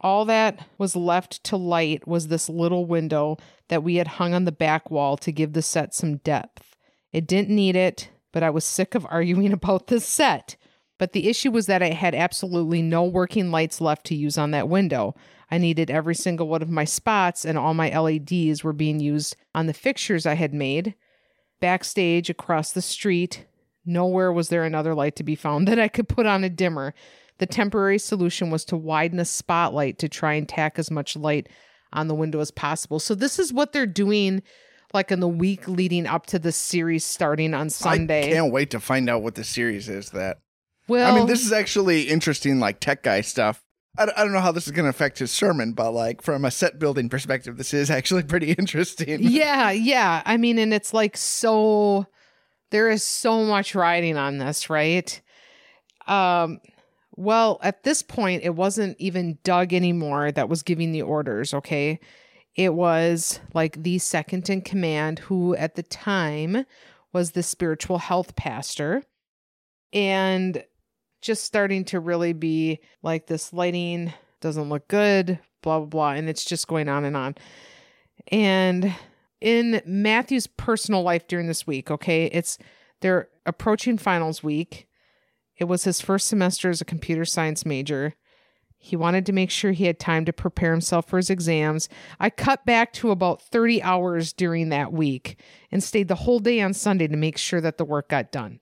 All 0.00 0.24
that 0.24 0.66
was 0.78 0.96
left 0.96 1.42
to 1.44 1.56
light 1.56 2.06
was 2.06 2.28
this 2.28 2.48
little 2.48 2.86
window 2.86 3.36
that 3.68 3.82
we 3.82 3.96
had 3.96 4.08
hung 4.08 4.34
on 4.34 4.44
the 4.44 4.52
back 4.52 4.90
wall 4.90 5.16
to 5.18 5.32
give 5.32 5.52
the 5.52 5.62
set 5.62 5.94
some 5.94 6.16
depth. 6.18 6.76
It 7.12 7.26
didn't 7.26 7.54
need 7.54 7.76
it, 7.76 8.10
but 8.32 8.42
I 8.42 8.50
was 8.50 8.64
sick 8.64 8.94
of 8.94 9.06
arguing 9.10 9.52
about 9.52 9.88
this 9.88 10.06
set. 10.06 10.56
But 10.98 11.12
the 11.12 11.28
issue 11.28 11.50
was 11.50 11.66
that 11.66 11.82
I 11.82 11.90
had 11.90 12.14
absolutely 12.14 12.82
no 12.82 13.04
working 13.04 13.50
lights 13.50 13.80
left 13.80 14.06
to 14.06 14.14
use 14.14 14.38
on 14.38 14.52
that 14.52 14.68
window. 14.68 15.14
I 15.50 15.58
needed 15.58 15.90
every 15.90 16.14
single 16.14 16.48
one 16.48 16.62
of 16.62 16.70
my 16.70 16.84
spots, 16.84 17.44
and 17.44 17.58
all 17.58 17.74
my 17.74 17.96
LEDs 17.96 18.62
were 18.62 18.72
being 18.72 19.00
used 19.00 19.36
on 19.54 19.66
the 19.66 19.74
fixtures 19.74 20.26
I 20.26 20.34
had 20.34 20.54
made. 20.54 20.94
Backstage 21.62 22.28
across 22.28 22.72
the 22.72 22.82
street, 22.82 23.46
nowhere 23.86 24.32
was 24.32 24.50
there 24.50 24.64
another 24.64 24.94
light 24.94 25.16
to 25.16 25.22
be 25.22 25.34
found 25.34 25.66
that 25.68 25.78
I 25.78 25.88
could 25.88 26.08
put 26.08 26.26
on 26.26 26.44
a 26.44 26.50
dimmer. 26.50 26.92
The 27.38 27.46
temporary 27.46 27.98
solution 27.98 28.50
was 28.50 28.64
to 28.66 28.76
widen 28.76 29.18
a 29.18 29.24
spotlight 29.24 29.98
to 30.00 30.08
try 30.08 30.34
and 30.34 30.48
tack 30.48 30.78
as 30.78 30.90
much 30.90 31.16
light 31.16 31.48
on 31.92 32.08
the 32.08 32.14
window 32.14 32.40
as 32.40 32.50
possible. 32.50 32.98
So 32.98 33.14
this 33.14 33.38
is 33.38 33.52
what 33.52 33.72
they're 33.72 33.86
doing 33.86 34.42
like 34.92 35.10
in 35.10 35.20
the 35.20 35.28
week 35.28 35.66
leading 35.66 36.06
up 36.06 36.26
to 36.26 36.38
the 36.38 36.52
series 36.52 37.04
starting 37.04 37.54
on 37.54 37.70
Sunday. 37.70 38.28
I 38.28 38.32
can't 38.32 38.52
wait 38.52 38.70
to 38.70 38.80
find 38.80 39.08
out 39.08 39.22
what 39.22 39.36
the 39.36 39.44
series 39.44 39.88
is 39.88 40.10
that. 40.10 40.38
well, 40.86 41.10
I 41.10 41.16
mean, 41.16 41.26
this 41.26 41.44
is 41.44 41.52
actually 41.52 42.02
interesting, 42.02 42.60
like 42.60 42.80
tech 42.80 43.02
guy 43.02 43.22
stuff. 43.22 43.62
I, 43.98 44.06
don't 44.06 44.32
know 44.32 44.40
how 44.40 44.52
this 44.52 44.66
is 44.66 44.72
going 44.72 44.84
to 44.84 44.90
affect 44.90 45.18
his 45.18 45.30
sermon, 45.30 45.72
but 45.72 45.92
like 45.92 46.22
from 46.22 46.44
a 46.44 46.50
set 46.50 46.78
building 46.78 47.08
perspective, 47.08 47.58
this 47.58 47.74
is 47.74 47.90
actually 47.90 48.22
pretty 48.24 48.52
interesting. 48.52 49.22
yeah, 49.22 49.70
yeah. 49.70 50.22
I 50.24 50.36
mean, 50.36 50.58
and 50.58 50.72
it's 50.72 50.94
like 50.94 51.16
so 51.16 52.06
there 52.70 52.88
is 52.88 53.02
so 53.02 53.44
much 53.44 53.74
riding 53.74 54.16
on 54.16 54.38
this, 54.38 54.70
right? 54.70 55.20
Um 56.06 56.60
well, 57.14 57.60
at 57.62 57.82
this 57.82 58.02
point 58.02 58.42
it 58.42 58.54
wasn't 58.54 58.96
even 58.98 59.38
Doug 59.44 59.74
anymore 59.74 60.32
that 60.32 60.48
was 60.48 60.62
giving 60.62 60.92
the 60.92 61.02
orders, 61.02 61.52
okay? 61.52 62.00
It 62.56 62.72
was 62.74 63.40
like 63.52 63.82
the 63.82 63.98
second 63.98 64.48
in 64.48 64.62
command 64.62 65.18
who 65.18 65.54
at 65.56 65.74
the 65.74 65.82
time 65.82 66.64
was 67.12 67.32
the 67.32 67.42
spiritual 67.42 67.98
health 67.98 68.34
pastor 68.36 69.02
and 69.92 70.64
just 71.22 71.44
starting 71.44 71.84
to 71.86 72.00
really 72.00 72.32
be 72.32 72.80
like 73.02 73.26
this 73.26 73.52
lighting 73.52 74.12
doesn't 74.40 74.68
look 74.68 74.88
good, 74.88 75.38
blah 75.62 75.78
blah 75.78 75.86
blah 75.86 76.10
and 76.10 76.28
it's 76.28 76.44
just 76.44 76.68
going 76.68 76.88
on 76.88 77.04
and 77.04 77.16
on. 77.16 77.34
And 78.28 78.94
in 79.40 79.82
Matthew's 79.86 80.46
personal 80.46 81.02
life 81.02 81.26
during 81.26 81.46
this 81.46 81.66
week, 81.66 81.90
okay, 81.90 82.26
it's 82.26 82.58
they're 83.00 83.28
approaching 83.46 83.98
finals 83.98 84.42
week. 84.42 84.86
It 85.56 85.64
was 85.64 85.84
his 85.84 86.00
first 86.00 86.28
semester 86.28 86.70
as 86.70 86.80
a 86.80 86.86
computer 86.86 87.24
science 87.24 87.66
major. 87.66 88.14
He 88.78 88.96
wanted 88.96 89.26
to 89.26 89.32
make 89.32 89.50
sure 89.50 89.70
he 89.70 89.84
had 89.84 90.00
time 90.00 90.24
to 90.24 90.32
prepare 90.32 90.72
himself 90.72 91.08
for 91.08 91.16
his 91.16 91.30
exams. 91.30 91.88
I 92.18 92.30
cut 92.30 92.66
back 92.66 92.92
to 92.94 93.12
about 93.12 93.40
30 93.40 93.80
hours 93.80 94.32
during 94.32 94.70
that 94.70 94.92
week 94.92 95.40
and 95.70 95.82
stayed 95.82 96.08
the 96.08 96.16
whole 96.16 96.40
day 96.40 96.60
on 96.60 96.74
Sunday 96.74 97.06
to 97.06 97.16
make 97.16 97.38
sure 97.38 97.60
that 97.60 97.78
the 97.78 97.84
work 97.84 98.08
got 98.08 98.32
done. 98.32 98.58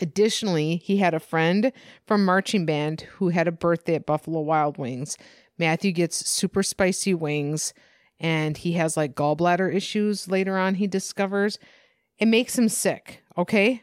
Additionally, 0.00 0.76
he 0.76 0.96
had 0.98 1.14
a 1.14 1.20
friend 1.20 1.72
from 2.06 2.24
marching 2.24 2.64
band 2.64 3.02
who 3.16 3.28
had 3.28 3.46
a 3.46 3.52
birthday 3.52 3.94
at 3.94 4.06
Buffalo 4.06 4.40
Wild 4.40 4.78
Wings. 4.78 5.18
Matthew 5.58 5.92
gets 5.92 6.28
super 6.28 6.62
spicy 6.62 7.14
wings 7.14 7.74
and 8.18 8.56
he 8.56 8.72
has 8.72 8.96
like 8.96 9.14
gallbladder 9.14 9.74
issues 9.74 10.28
later 10.28 10.56
on, 10.56 10.76
he 10.76 10.86
discovers. 10.86 11.58
It 12.18 12.26
makes 12.26 12.56
him 12.56 12.68
sick, 12.68 13.22
okay? 13.36 13.82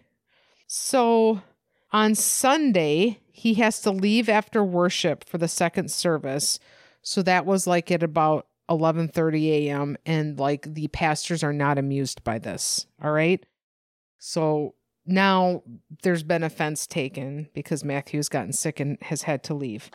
So 0.65 1.41
on 1.91 2.15
Sunday, 2.15 3.19
he 3.31 3.55
has 3.55 3.81
to 3.81 3.91
leave 3.91 4.29
after 4.29 4.63
worship 4.63 5.23
for 5.27 5.37
the 5.37 5.47
second 5.47 5.91
service. 5.91 6.59
So 7.01 7.21
that 7.23 7.45
was 7.45 7.67
like 7.67 7.91
at 7.91 8.03
about 8.03 8.47
11:30 8.69 9.49
a.m. 9.49 9.97
and 10.05 10.39
like 10.39 10.73
the 10.73 10.87
pastors 10.89 11.43
are 11.43 11.53
not 11.53 11.77
amused 11.77 12.23
by 12.23 12.39
this, 12.39 12.85
all 13.03 13.11
right? 13.11 13.43
So 14.19 14.75
now 15.05 15.63
there's 16.03 16.23
been 16.23 16.43
offense 16.43 16.85
taken 16.85 17.49
because 17.53 17.83
Matthew's 17.83 18.29
gotten 18.29 18.53
sick 18.53 18.79
and 18.79 18.97
has 19.01 19.23
had 19.23 19.43
to 19.45 19.53
leave. 19.53 19.89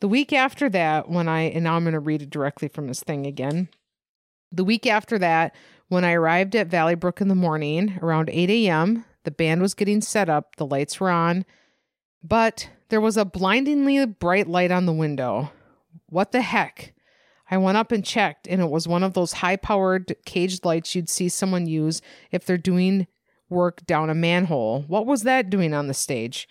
The 0.00 0.08
week 0.08 0.32
after 0.32 0.68
that, 0.70 1.08
when 1.08 1.28
I, 1.28 1.42
and 1.42 1.64
now 1.64 1.76
I'm 1.76 1.84
going 1.84 1.94
to 1.94 2.00
read 2.00 2.22
it 2.22 2.30
directly 2.30 2.68
from 2.68 2.88
his 2.88 3.00
thing 3.00 3.26
again. 3.26 3.68
The 4.52 4.64
week 4.64 4.86
after 4.86 5.18
that, 5.18 5.54
when 5.88 6.04
I 6.04 6.12
arrived 6.12 6.54
at 6.56 6.68
Valleybrook 6.68 7.20
in 7.20 7.28
the 7.28 7.34
morning 7.34 7.98
around 8.02 8.30
8 8.30 8.50
a.m., 8.50 9.04
the 9.24 9.30
band 9.30 9.62
was 9.62 9.74
getting 9.74 10.00
set 10.00 10.28
up, 10.28 10.56
the 10.56 10.66
lights 10.66 11.00
were 11.00 11.10
on, 11.10 11.44
but 12.22 12.68
there 12.88 13.00
was 13.00 13.16
a 13.16 13.24
blindingly 13.24 14.04
bright 14.06 14.46
light 14.46 14.70
on 14.70 14.86
the 14.86 14.92
window. 14.92 15.50
What 16.08 16.32
the 16.32 16.42
heck? 16.42 16.94
I 17.50 17.58
went 17.58 17.76
up 17.76 17.92
and 17.92 18.04
checked, 18.04 18.46
and 18.48 18.60
it 18.60 18.70
was 18.70 18.88
one 18.88 19.02
of 19.02 19.14
those 19.14 19.34
high 19.34 19.56
powered 19.56 20.14
caged 20.24 20.64
lights 20.64 20.94
you'd 20.94 21.08
see 21.08 21.28
someone 21.28 21.66
use 21.66 22.00
if 22.30 22.44
they're 22.44 22.58
doing 22.58 23.06
work 23.48 23.84
down 23.86 24.10
a 24.10 24.14
manhole. 24.14 24.82
What 24.82 25.06
was 25.06 25.22
that 25.22 25.50
doing 25.50 25.74
on 25.74 25.86
the 25.86 25.94
stage? 25.94 26.48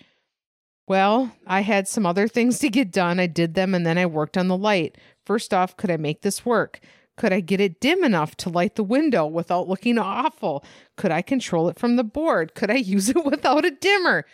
Well, 0.88 1.32
I 1.48 1.62
had 1.62 1.88
some 1.88 2.06
other 2.06 2.28
things 2.28 2.60
to 2.60 2.70
get 2.70 2.92
done. 2.92 3.20
I 3.20 3.28
did 3.28 3.54
them 3.54 3.74
and 3.74 3.86
then 3.86 3.98
I 3.98 4.06
worked 4.06 4.38
on 4.38 4.48
the 4.48 4.58
light. 4.58 4.98
First 5.26 5.54
off, 5.54 5.78
could 5.78 5.90
I 5.90 5.98
make 5.98 6.22
this 6.22 6.46
work? 6.46 6.80
Could 7.16 7.32
I 7.32 7.40
get 7.40 7.62
it 7.62 7.80
dim 7.80 8.04
enough 8.04 8.36
to 8.38 8.50
light 8.50 8.76
the 8.76 8.84
window 8.84 9.26
without 9.26 9.70
looking 9.70 9.98
awful? 9.98 10.64
Could 10.98 11.12
I 11.12 11.22
control 11.22 11.70
it 11.70 11.80
from 11.80 11.96
the 11.96 12.04
board? 12.04 12.56
Could 12.56 12.72
I 12.72 12.76
use 12.78 13.10
it 13.10 13.24
without 13.24 13.66
a 13.66 13.72
dimmer? 13.72 14.26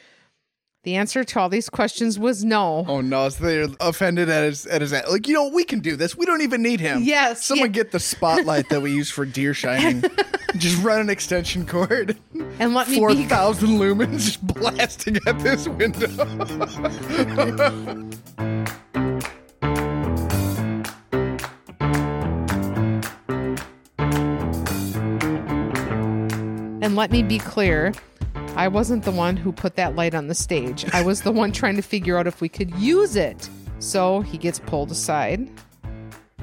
The 0.90 0.96
answer 0.96 1.24
to 1.24 1.40
all 1.40 1.50
these 1.50 1.70
questions 1.70 2.18
was 2.18 2.44
no. 2.44 2.84
Oh 2.88 3.00
no, 3.00 3.30
so 3.30 3.44
they're 3.44 3.68
offended 3.80 4.28
at 4.28 4.44
his 4.44 4.66
at 4.66 4.82
his 4.82 4.92
like 4.92 5.28
you 5.28 5.36
know 5.36 5.50
we 5.50 5.64
can 5.64 5.82
do 5.82 5.96
this. 5.96 6.18
We 6.18 6.26
don't 6.26 6.42
even 6.42 6.64
need 6.64 6.80
him. 6.80 7.04
Yes, 7.04 7.46
someone 7.46 7.68
yeah. 7.68 7.74
get 7.74 7.92
the 7.92 8.00
spotlight 8.00 8.70
that 8.70 8.82
we 8.82 8.92
use 8.92 9.12
for 9.12 9.24
deer 9.24 9.54
shining. 9.54 10.04
just 10.58 10.82
run 10.82 11.00
an 11.00 11.12
extension 11.12 11.68
cord 11.68 12.18
and 12.58 12.74
let 12.74 12.90
me 12.90 12.98
four 12.98 13.14
thousand 13.14 13.78
lumens 13.78 14.26
just 14.26 14.48
blasting 14.48 15.20
at 15.28 15.38
this 15.42 15.68
window. 15.68 16.08
And 26.82 26.96
let 26.96 27.12
me 27.12 27.22
be 27.22 27.38
clear, 27.38 27.94
I 28.56 28.68
wasn't 28.68 29.06
the 29.06 29.12
one 29.12 29.38
who 29.38 29.52
put 29.52 29.76
that 29.76 29.96
light 29.96 30.14
on 30.14 30.28
the 30.28 30.36
stage. 30.36 30.86
I 30.94 31.02
was 31.02 31.22
the 31.22 31.32
one 31.32 31.52
trying 31.52 31.76
to 31.78 31.82
figure 31.82 32.18
out 32.18 32.28
if 32.28 32.42
we 32.42 32.50
could 32.50 32.76
use 32.76 33.16
it. 33.16 33.50
So 33.80 34.22
he 34.22 34.38
gets 34.38 34.60
pulled 34.60 34.92
aside 34.92 35.50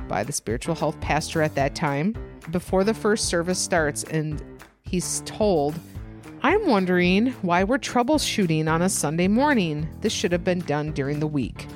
by 0.08 0.22
the 0.22 0.32
spiritual 0.32 0.74
health 0.74 0.98
pastor 1.00 1.42
at 1.42 1.54
that 1.56 1.74
time 1.74 2.16
before 2.50 2.84
the 2.84 2.94
first 2.94 3.26
service 3.26 3.58
starts, 3.58 4.04
and 4.04 4.42
he's 4.82 5.20
told, 5.26 5.78
I'm 6.42 6.66
wondering 6.66 7.32
why 7.42 7.64
we're 7.64 7.78
troubleshooting 7.78 8.68
on 8.68 8.82
a 8.82 8.88
Sunday 8.88 9.28
morning. 9.28 9.88
This 10.00 10.12
should 10.12 10.32
have 10.32 10.44
been 10.44 10.60
done 10.60 10.92
during 10.92 11.20
the 11.20 11.26
week. 11.26 11.66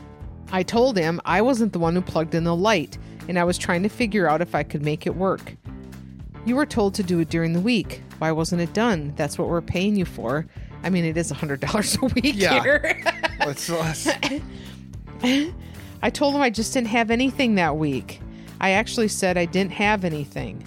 I 0.52 0.62
told 0.62 0.96
him 0.96 1.20
I 1.24 1.42
wasn't 1.42 1.72
the 1.72 1.78
one 1.78 1.94
who 1.94 2.00
plugged 2.00 2.34
in 2.34 2.44
the 2.44 2.56
light, 2.56 2.96
and 3.28 3.38
I 3.38 3.44
was 3.44 3.58
trying 3.58 3.82
to 3.82 3.88
figure 3.88 4.28
out 4.28 4.40
if 4.40 4.54
I 4.54 4.62
could 4.62 4.82
make 4.82 5.06
it 5.06 5.16
work. 5.16 5.56
You 6.46 6.56
were 6.56 6.66
told 6.66 6.94
to 6.94 7.02
do 7.02 7.18
it 7.20 7.28
during 7.28 7.52
the 7.52 7.60
week. 7.60 8.02
Why 8.18 8.32
wasn't 8.32 8.62
it 8.62 8.72
done? 8.72 9.12
That's 9.16 9.38
what 9.38 9.48
we're 9.48 9.60
paying 9.60 9.96
you 9.96 10.04
for. 10.04 10.46
I 10.82 10.90
mean, 10.90 11.04
it 11.04 11.16
is 11.16 11.30
$100 11.30 12.02
a 12.02 12.06
week 12.14 12.34
Yeah. 12.36 12.62
here. 12.62 13.02
let's, 13.40 13.68
let's 13.68 14.08
I 16.02 16.10
told 16.10 16.34
him 16.34 16.40
I 16.40 16.50
just 16.50 16.72
didn't 16.72 16.88
have 16.88 17.10
anything 17.10 17.56
that 17.56 17.76
week. 17.76 18.20
I 18.60 18.70
actually 18.70 19.08
said 19.08 19.36
I 19.36 19.44
didn't 19.44 19.72
have 19.72 20.04
anything. 20.04 20.64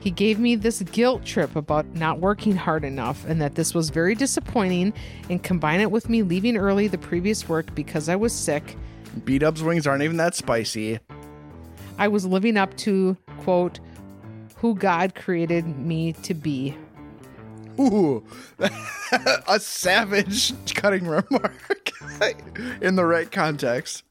He 0.00 0.10
gave 0.10 0.38
me 0.38 0.54
this 0.56 0.82
guilt 0.82 1.24
trip 1.24 1.54
about 1.56 1.86
not 1.94 2.18
working 2.20 2.54
hard 2.56 2.84
enough 2.84 3.24
and 3.26 3.40
that 3.40 3.54
this 3.56 3.74
was 3.74 3.90
very 3.90 4.14
disappointing 4.14 4.92
and 5.28 5.42
combine 5.42 5.80
it 5.80 5.90
with 5.90 6.08
me 6.08 6.22
leaving 6.22 6.56
early 6.56 6.86
the 6.88 6.98
previous 6.98 7.48
work 7.48 7.72
because 7.74 8.08
I 8.08 8.16
was 8.16 8.32
sick. 8.32 8.76
B-Dubs 9.24 9.62
wings 9.62 9.86
aren't 9.86 10.02
even 10.02 10.16
that 10.18 10.34
spicy. 10.36 10.98
I 11.98 12.06
was 12.08 12.24
living 12.24 12.56
up 12.56 12.76
to, 12.78 13.16
quote, 13.38 13.80
who 14.60 14.74
God 14.74 15.14
created 15.14 15.66
me 15.78 16.12
to 16.14 16.34
be. 16.34 16.76
Ooh, 17.80 18.24
a 19.48 19.60
savage 19.60 20.52
cutting 20.74 21.06
remark 21.06 21.92
in 22.80 22.96
the 22.96 23.04
right 23.04 23.30
context. 23.30 24.02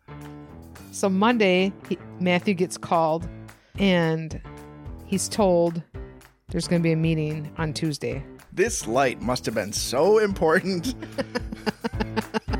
So 0.91 1.09
Monday, 1.09 1.73
he, 1.89 1.97
Matthew 2.19 2.53
gets 2.53 2.77
called 2.77 3.27
and 3.77 4.41
he's 5.05 5.27
told 5.27 5.83
there's 6.49 6.67
going 6.67 6.81
to 6.81 6.83
be 6.83 6.93
a 6.93 6.97
meeting 6.97 7.51
on 7.57 7.73
Tuesday. 7.73 8.23
This 8.53 8.87
light 8.87 9.21
must 9.21 9.45
have 9.45 9.53
been 9.53 9.73
so 9.73 10.17
important. 10.17 10.95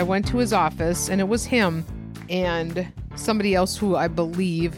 I 0.00 0.02
went 0.02 0.26
to 0.28 0.38
his 0.38 0.54
office 0.54 1.10
and 1.10 1.20
it 1.20 1.28
was 1.28 1.44
him 1.44 1.84
and 2.30 2.90
somebody 3.16 3.54
else 3.54 3.76
who 3.76 3.96
I 3.96 4.08
believe 4.08 4.74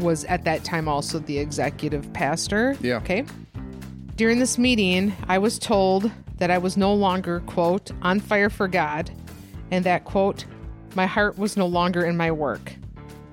was 0.00 0.24
at 0.24 0.42
that 0.46 0.64
time 0.64 0.88
also 0.88 1.20
the 1.20 1.38
executive 1.38 2.12
pastor. 2.12 2.76
Yeah. 2.80 2.96
Okay. 2.96 3.24
During 4.16 4.40
this 4.40 4.58
meeting, 4.58 5.14
I 5.28 5.38
was 5.38 5.60
told 5.60 6.10
that 6.38 6.50
I 6.50 6.58
was 6.58 6.76
no 6.76 6.92
longer, 6.92 7.38
quote, 7.46 7.92
on 8.02 8.18
fire 8.18 8.50
for 8.50 8.66
God, 8.66 9.12
and 9.70 9.84
that, 9.84 10.04
quote, 10.04 10.44
my 10.96 11.06
heart 11.06 11.38
was 11.38 11.56
no 11.56 11.66
longer 11.66 12.04
in 12.04 12.16
my 12.16 12.32
work. 12.32 12.74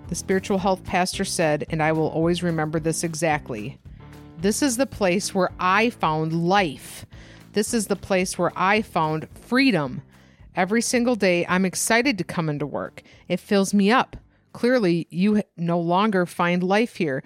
The 0.09 0.15
spiritual 0.15 0.59
health 0.59 0.83
pastor 0.83 1.25
said, 1.25 1.65
and 1.71 1.81
I 1.81 1.91
will 1.91 2.09
always 2.09 2.43
remember 2.43 2.79
this 2.79 3.03
exactly 3.03 3.79
this 4.38 4.61
is 4.61 4.77
the 4.77 4.85
place 4.85 5.33
where 5.33 5.49
I 5.59 5.89
found 5.89 6.47
life. 6.47 7.07
This 7.53 7.73
is 7.73 7.88
the 7.88 7.95
place 7.95 8.38
where 8.38 8.51
I 8.55 8.83
found 8.83 9.27
freedom. 9.33 10.03
Every 10.55 10.81
single 10.81 11.15
day, 11.15 11.45
I'm 11.47 11.65
excited 11.65 12.17
to 12.17 12.23
come 12.23 12.49
into 12.49 12.65
work. 12.65 13.01
It 13.27 13.39
fills 13.39 13.73
me 13.73 13.91
up. 13.91 14.15
Clearly, 14.53 15.07
you 15.09 15.43
no 15.57 15.79
longer 15.79 16.25
find 16.25 16.63
life 16.63 16.95
here. 16.95 17.23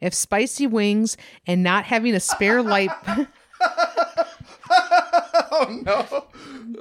If 0.00 0.14
spicy 0.14 0.66
wings 0.66 1.16
and 1.46 1.62
not 1.62 1.84
having 1.84 2.14
a 2.14 2.20
spare 2.20 2.60
light. 2.60 2.90
oh 4.70 5.80
no. 5.84 6.26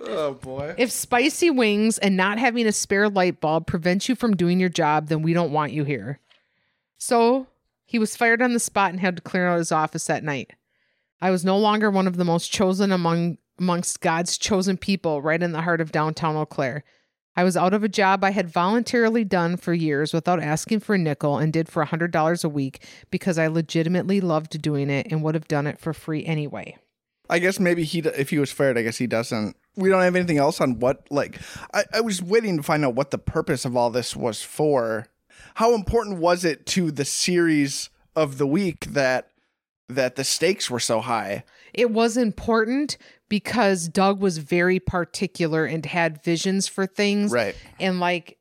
Oh 0.08 0.34
boy. 0.34 0.74
If 0.78 0.92
spicy 0.92 1.50
wings 1.50 1.98
and 2.00 2.18
not 2.18 2.40
having 2.40 2.66
a 2.66 2.72
spare 2.72 3.10
light 3.10 3.40
bulb 3.40 3.68
prevents 3.68 4.10
you 4.10 4.16
from 4.16 4.36
doing 4.36 4.60
your 4.60 4.70
job, 4.70 5.08
then 5.08 5.22
we 5.22 5.34
don't 5.34 5.52
want 5.52 5.72
you 5.72 5.84
here. 5.84 6.20
So 6.98 7.48
he 7.86 8.00
was 8.00 8.16
fired 8.16 8.42
on 8.42 8.54
the 8.54 8.60
spot 8.60 8.92
and 8.92 9.00
had 9.00 9.18
to 9.18 9.22
clear 9.22 9.48
out 9.48 9.58
his 9.58 9.72
office 9.72 10.06
that 10.08 10.24
night. 10.24 10.52
I 11.22 11.30
was 11.30 11.46
no 11.46 11.58
longer 11.58 11.92
one 11.92 12.08
of 12.08 12.18
the 12.18 12.26
most 12.26 12.52
chosen 12.52 12.92
among 12.92 13.38
amongst 13.60 14.02
God's 14.02 14.38
chosen 14.38 14.78
people 14.78 15.22
right 15.22 15.42
in 15.42 15.52
the 15.52 15.62
heart 15.62 15.82
of 15.82 15.92
downtown 15.92 16.36
Eau 16.36 16.46
Claire. 16.46 16.84
I 17.36 17.44
was 17.44 17.56
out 17.56 17.74
of 17.74 17.84
a 17.84 17.90
job 17.90 18.24
I 18.24 18.32
had 18.32 18.50
voluntarily 18.50 19.24
done 19.24 19.56
for 19.56 19.74
years 19.74 20.14
without 20.14 20.42
asking 20.42 20.82
for 20.82 20.96
a 20.96 20.98
nickel 20.98 21.38
and 21.38 21.54
did 21.54 21.70
for 21.70 21.82
a 21.82 21.88
$100 21.88 22.44
a 22.44 22.50
week 22.50 22.86
because 23.10 23.38
I 23.38 23.48
legitimately 23.48 24.20
loved 24.20 24.62
doing 24.62 24.90
it 24.90 25.08
and 25.10 25.24
would 25.24 25.36
have 25.36 25.48
done 25.48 25.66
it 25.66 25.80
for 25.80 25.94
free 25.94 26.26
anyway. 26.26 26.78
I 27.30 27.40
guess 27.40 27.60
maybe 27.60 27.86
he, 27.86 28.00
if 28.00 28.30
he 28.30 28.40
was 28.40 28.52
fired, 28.52 28.78
I 28.78 28.82
guess 28.82 28.98
he 28.98 29.08
doesn't. 29.08 29.56
We 29.78 29.88
don't 29.88 30.02
have 30.02 30.18
anything 30.18 30.38
else 30.38 30.60
on 30.60 30.80
what, 30.80 31.08
like, 31.10 31.40
I, 31.74 31.86
I 31.94 32.02
was 32.02 32.22
waiting 32.22 32.58
to 32.58 32.64
find 32.64 32.84
out 32.84 32.96
what 32.96 33.12
the 33.12 33.18
purpose 33.18 33.64
of 33.64 33.78
all 33.78 33.90
this 33.90 34.14
was 34.14 34.44
for. 34.44 35.08
How 35.56 35.74
important 35.74 36.18
was 36.18 36.44
it 36.44 36.66
to 36.68 36.92
the 36.92 37.06
series 37.06 37.90
of 38.16 38.38
the 38.38 38.48
week 38.48 38.86
that 38.88 39.30
that 39.88 40.16
the 40.16 40.24
stakes 40.24 40.70
were 40.70 40.80
so 40.80 41.00
high? 41.00 41.44
It 41.74 41.92
was 41.92 42.18
important 42.18 42.98
because 43.32 43.88
Doug 43.88 44.20
was 44.20 44.40
very 44.40 44.78
particular 44.78 45.64
and 45.64 45.86
had 45.86 46.22
visions 46.22 46.68
for 46.68 46.86
things. 46.86 47.32
Right. 47.32 47.56
And 47.80 48.02
like 48.02 48.38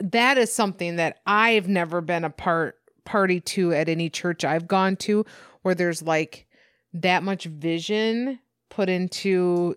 that 0.00 0.36
is 0.36 0.52
something 0.52 0.96
that 0.96 1.20
I've 1.24 1.68
never 1.68 2.00
been 2.00 2.24
a 2.24 2.30
part 2.30 2.74
party 3.04 3.38
to 3.38 3.72
at 3.72 3.88
any 3.88 4.10
church 4.10 4.44
I've 4.44 4.66
gone 4.66 4.96
to 4.96 5.24
where 5.62 5.76
there's 5.76 6.02
like 6.02 6.48
that 6.92 7.22
much 7.22 7.44
vision 7.44 8.40
put 8.68 8.88
into 8.88 9.76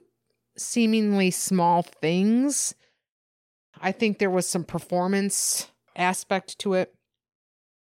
seemingly 0.57 1.29
small 1.29 1.83
things. 1.83 2.73
I 3.79 3.91
think 3.91 4.17
there 4.17 4.31
was 4.31 4.47
some 4.47 4.63
performance 4.63 5.69
aspect 5.95 6.57
to 6.59 6.73
it. 6.73 6.91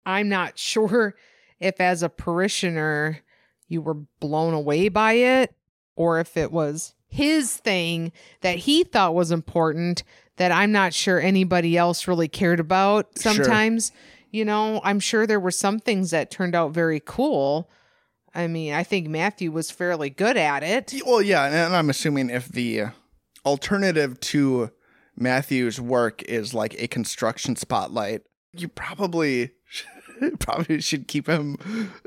I'm 0.05 0.29
not 0.29 0.59
sure 0.59 1.15
if 1.61 1.81
as 1.81 2.03
a 2.03 2.09
parishioner 2.09 3.21
you 3.69 3.83
were 3.83 4.03
blown 4.19 4.53
away 4.53 4.89
by 4.89 5.13
it 5.13 5.55
or 5.97 6.21
if 6.21 6.37
it 6.37 6.51
was 6.53 6.95
his 7.09 7.57
thing 7.57 8.11
that 8.41 8.59
he 8.59 8.85
thought 8.85 9.15
was 9.15 9.31
important 9.31 10.03
that 10.37 10.51
I'm 10.51 10.73
not 10.73 10.95
sure 10.95 11.21
anybody 11.21 11.77
else 11.77 12.09
really 12.09 12.29
cared 12.29 12.59
about 12.61 13.09
Sure. 13.21 13.35
sometimes. 13.35 13.93
You 14.31 14.47
know, 14.47 14.81
I'm 14.83 14.99
sure 14.99 15.27
there 15.27 15.39
were 15.39 15.51
some 15.51 15.79
things 15.79 16.11
that 16.13 16.31
turned 16.31 16.55
out 16.55 16.73
very 16.73 17.01
cool. 17.05 17.69
I 18.35 18.47
mean, 18.47 18.73
I 18.73 18.83
think 18.83 19.09
Matthew 19.09 19.53
was 19.53 19.71
fairly 19.71 20.09
good 20.09 20.39
at 20.39 20.63
it. 20.63 20.95
Well, 21.05 21.21
yeah, 21.21 21.45
and- 21.45 21.55
and 21.55 21.77
I'm 21.77 21.91
assuming 21.91 22.31
if 22.31 22.49
the 22.49 22.81
uh, 22.81 22.91
alternative 23.45 24.19
to 24.21 24.71
Matthew's 25.17 25.79
work 25.81 26.23
is 26.23 26.55
like 26.55 26.75
a 26.81 26.89
construction 26.89 27.57
spotlight, 27.57 28.23
you 28.55 28.69
probably 28.69 29.51
probably 30.39 30.81
should 30.81 31.09
keep 31.09 31.27
him 31.27 31.59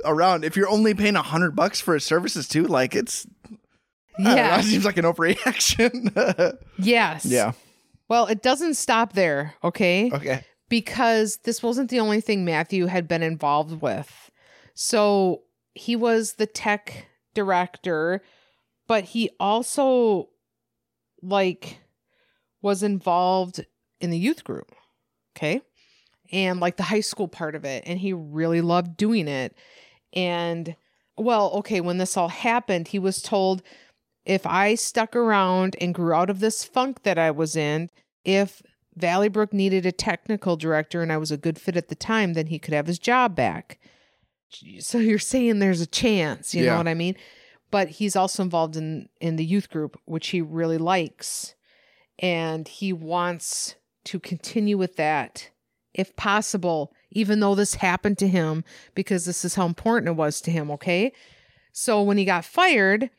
around. 0.04 0.44
If 0.44 0.56
you're 0.58 0.70
only 0.70 0.96
paying 0.96 1.16
a 1.16 1.22
hundred 1.22 1.56
bucks 1.56 1.80
for 1.80 1.94
his 1.94 2.04
services 2.04 2.48
too, 2.48 2.64
like 2.64 2.96
it's 2.96 3.28
Know, 4.20 4.36
Yeah. 4.36 4.60
it 4.60 4.64
seems 4.64 4.86
like 4.86 4.98
an 4.98 5.06
overreaction. 5.06 6.58
Yes. 6.78 7.26
yeah. 7.26 7.54
Well, 8.08 8.28
it 8.28 8.42
doesn't 8.44 8.76
stop 8.76 9.14
there, 9.14 9.56
okay? 9.64 10.12
Okay. 10.14 10.44
because 10.70 11.38
this 11.44 11.62
wasn't 11.64 11.90
the 11.90 12.00
only 12.00 12.22
thing 12.22 12.46
Matthew 12.46 12.86
had 12.88 13.08
been 13.08 13.24
involved 13.24 13.82
with. 13.82 14.32
So 14.74 15.42
he 15.74 15.96
was 15.96 16.34
the 16.34 16.46
tech 16.48 17.08
director 17.34 18.22
but 18.88 19.04
he 19.04 19.30
also 19.40 20.30
like 21.22 21.80
was 22.62 22.84
involved 22.84 23.66
in 24.00 24.12
the 24.12 24.18
youth 24.20 24.44
group. 24.44 24.72
Okay. 25.36 25.62
And 26.32 26.60
like 26.60 26.78
the 26.78 26.84
high 26.84 27.00
school 27.02 27.28
part 27.28 27.56
of 27.56 27.66
it. 27.66 27.84
And 27.88 28.00
he 28.00 28.14
really 28.14 28.62
loved 28.62 28.96
doing 28.98 29.28
it. 29.28 29.56
And 30.14 30.76
well, 31.18 31.52
okay, 31.60 31.82
when 31.82 31.98
this 31.98 32.16
all 32.18 32.28
happened, 32.30 32.90
he 32.90 33.00
was 33.00 33.22
told 33.22 33.64
if 34.26 34.46
I 34.46 34.76
stuck 34.76 35.16
around 35.16 35.76
and 35.80 35.94
grew 35.94 36.14
out 36.14 36.30
of 36.30 36.40
this 36.40 36.64
funk 36.64 37.04
that 37.04 37.18
I 37.18 37.32
was 37.32 37.56
in, 37.56 37.90
if 38.24 38.62
Valleybrook 39.00 39.54
needed 39.54 39.86
a 39.86 39.92
technical 39.92 40.56
director 40.58 41.02
and 41.02 41.12
I 41.12 41.18
was 41.18 41.32
a 41.32 41.38
good 41.38 41.60
fit 41.60 41.78
at 41.78 41.90
the 41.90 41.96
time, 41.96 42.34
then 42.34 42.48
he 42.48 42.60
could 42.60 42.74
have 42.74 42.88
his 42.88 43.00
job 43.00 43.36
back. 43.36 43.80
So 44.80 45.00
you're 45.00 45.20
saying 45.20 45.60
there's 45.60 45.82
a 45.82 45.86
chance, 45.88 46.56
you 46.56 46.64
Yeah. 46.64 46.72
know 46.72 46.78
what 46.78 46.88
I 46.88 46.94
mean? 46.94 47.16
But 47.72 47.90
he's 47.90 48.16
also 48.16 48.42
involved 48.42 48.78
in 48.78 49.10
in 49.20 49.36
the 49.36 49.46
youth 49.46 49.70
group, 49.70 50.00
which 50.06 50.28
he 50.28 50.42
really 50.42 50.78
likes, 50.78 51.56
and 52.20 52.68
he 52.68 52.94
wants 52.94 53.76
to 54.06 54.20
continue 54.20 54.78
with 54.78 54.96
that 54.96 55.50
if 55.94 56.16
possible, 56.16 56.94
even 57.12 57.40
though 57.40 57.56
this 57.56 57.76
happened 57.76 58.18
to 58.20 58.28
him 58.28 58.64
because 58.94 59.26
this 59.26 59.44
is 59.44 59.56
how 59.56 59.66
important 59.66 60.10
it 60.10 60.16
was 60.16 60.42
to 60.42 60.52
him, 60.52 60.70
okay? 60.72 61.12
So 61.74 62.02
when 62.02 62.18
he 62.18 62.24
got 62.26 62.46
fired, 62.46 63.10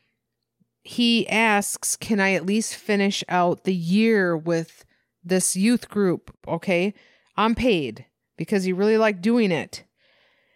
he 0.87 1.27
asks, 1.27 1.97
Can 1.97 2.21
I 2.21 2.31
at 2.31 2.45
least 2.45 2.75
finish 2.75 3.21
out 3.27 3.65
the 3.65 3.73
year 3.73 4.37
with 4.37 4.85
this 5.21 5.53
youth 5.53 5.89
group? 5.89 6.33
Okay. 6.47 6.93
I'm 7.35 7.55
paid 7.55 8.05
because 8.37 8.63
he 8.63 8.71
really 8.71 8.97
liked 8.97 9.21
doing 9.21 9.51
it. 9.51 9.83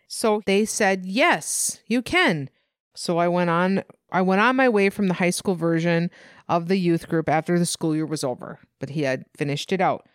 So 0.08 0.42
they 0.46 0.64
said, 0.64 1.06
Yes, 1.06 1.82
you 1.88 2.02
can. 2.02 2.50
So 2.96 3.18
I 3.18 3.28
went 3.28 3.50
on 3.50 3.84
I 4.10 4.22
went 4.22 4.40
on 4.40 4.56
my 4.56 4.70
way 4.70 4.90
from 4.90 5.08
the 5.08 5.16
high 5.16 5.32
school 5.32 5.56
version 5.56 6.10
of 6.48 6.70
the 6.70 6.78
youth 6.78 7.10
group 7.10 7.28
after 7.28 7.60
the 7.60 7.66
school 7.66 7.94
year 7.94 8.06
was 8.06 8.24
over, 8.24 8.60
but 8.80 8.92
he 8.92 9.02
had 9.02 9.26
finished 9.36 9.74
it 9.74 9.82
out. 9.82 10.08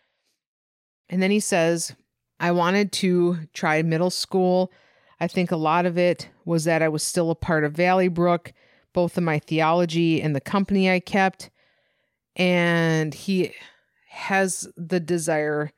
And 1.10 1.22
then 1.22 1.30
he 1.30 1.40
says, 1.40 1.94
I 2.40 2.52
wanted 2.52 2.90
to 2.92 3.40
try 3.52 3.82
middle 3.82 4.10
school. 4.10 4.72
I 5.20 5.28
think 5.28 5.50
a 5.50 5.56
lot 5.56 5.84
of 5.84 5.98
it 5.98 6.30
was 6.46 6.64
that 6.64 6.82
I 6.82 6.88
was 6.88 7.02
still 7.02 7.30
a 7.30 7.34
part 7.34 7.64
of 7.64 7.74
Valleybrook 7.74 8.52
both 8.96 9.18
of 9.18 9.22
my 9.22 9.38
theology 9.38 10.22
and 10.22 10.34
the 10.34 10.40
company 10.40 10.90
I 10.90 11.00
kept. 11.00 11.50
And 12.34 13.12
he 13.12 13.52
has 14.08 14.66
the 14.74 15.00
desire 15.00 15.70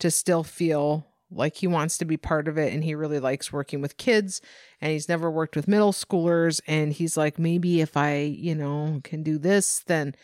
to 0.00 0.10
still 0.10 0.42
feel 0.42 1.06
like 1.30 1.54
he 1.54 1.68
wants 1.68 1.96
to 1.98 2.04
be 2.04 2.16
part 2.16 2.48
of 2.48 2.58
it. 2.58 2.72
And 2.72 2.82
he 2.82 2.96
really 2.96 3.20
likes 3.20 3.52
working 3.52 3.80
with 3.80 3.96
kids. 3.96 4.40
And 4.80 4.90
he's 4.90 5.08
never 5.08 5.30
worked 5.30 5.54
with 5.54 5.68
middle 5.68 5.92
schoolers. 5.92 6.60
And 6.66 6.92
he's 6.92 7.16
like, 7.16 7.38
maybe 7.38 7.80
if 7.80 7.96
I, 7.96 8.22
you 8.22 8.56
know, 8.56 9.00
can 9.04 9.22
do 9.22 9.38
this, 9.38 9.78
then 9.86 10.16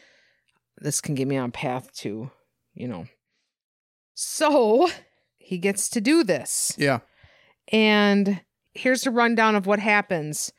this 0.79 1.01
can 1.01 1.15
get 1.15 1.29
me 1.29 1.37
on 1.37 1.51
a 1.51 1.53
path 1.53 1.95
to, 1.99 2.33
you 2.75 2.89
know. 2.89 3.07
So 4.15 4.89
he 5.39 5.59
gets 5.59 5.89
to 5.91 6.01
do 6.01 6.25
this. 6.25 6.75
Yeah. 6.77 6.99
And 7.71 8.41
here's 8.75 9.07
a 9.07 9.13
rundown 9.13 9.55
of 9.55 9.67
what 9.67 9.79
happens. 9.79 10.53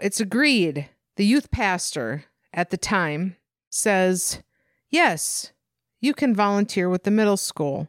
It's 0.00 0.18
agreed. 0.18 0.88
The 1.16 1.24
youth 1.24 1.50
pastor 1.50 2.24
at 2.52 2.70
the 2.70 2.76
time 2.76 3.36
says, 3.70 4.42
Yes, 4.90 5.52
you 6.00 6.14
can 6.14 6.34
volunteer 6.34 6.88
with 6.88 7.04
the 7.04 7.10
middle 7.10 7.38
school. 7.38 7.88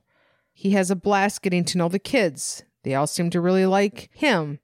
He 0.54 0.72
has 0.72 0.90
a 0.90 0.96
blast 0.96 1.42
getting 1.42 1.66
to 1.66 1.78
know 1.78 1.90
the 1.90 2.00
kids. 2.00 2.63
They 2.84 2.96
all 2.96 3.06
seem 3.06 3.30
to 3.32 3.42
really 3.42 3.66
like 3.66 4.10
him. 4.13 4.60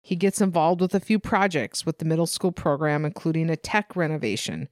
He 0.00 0.16
gets 0.16 0.40
involved 0.40 0.80
with 0.80 0.94
a 0.94 1.00
few 1.00 1.18
projects 1.18 1.84
with 1.84 1.98
the 1.98 2.06
middle 2.06 2.26
school 2.26 2.52
program, 2.52 3.04
including 3.04 3.50
a 3.50 3.56
tech 3.56 3.94
renovation. 3.94 4.68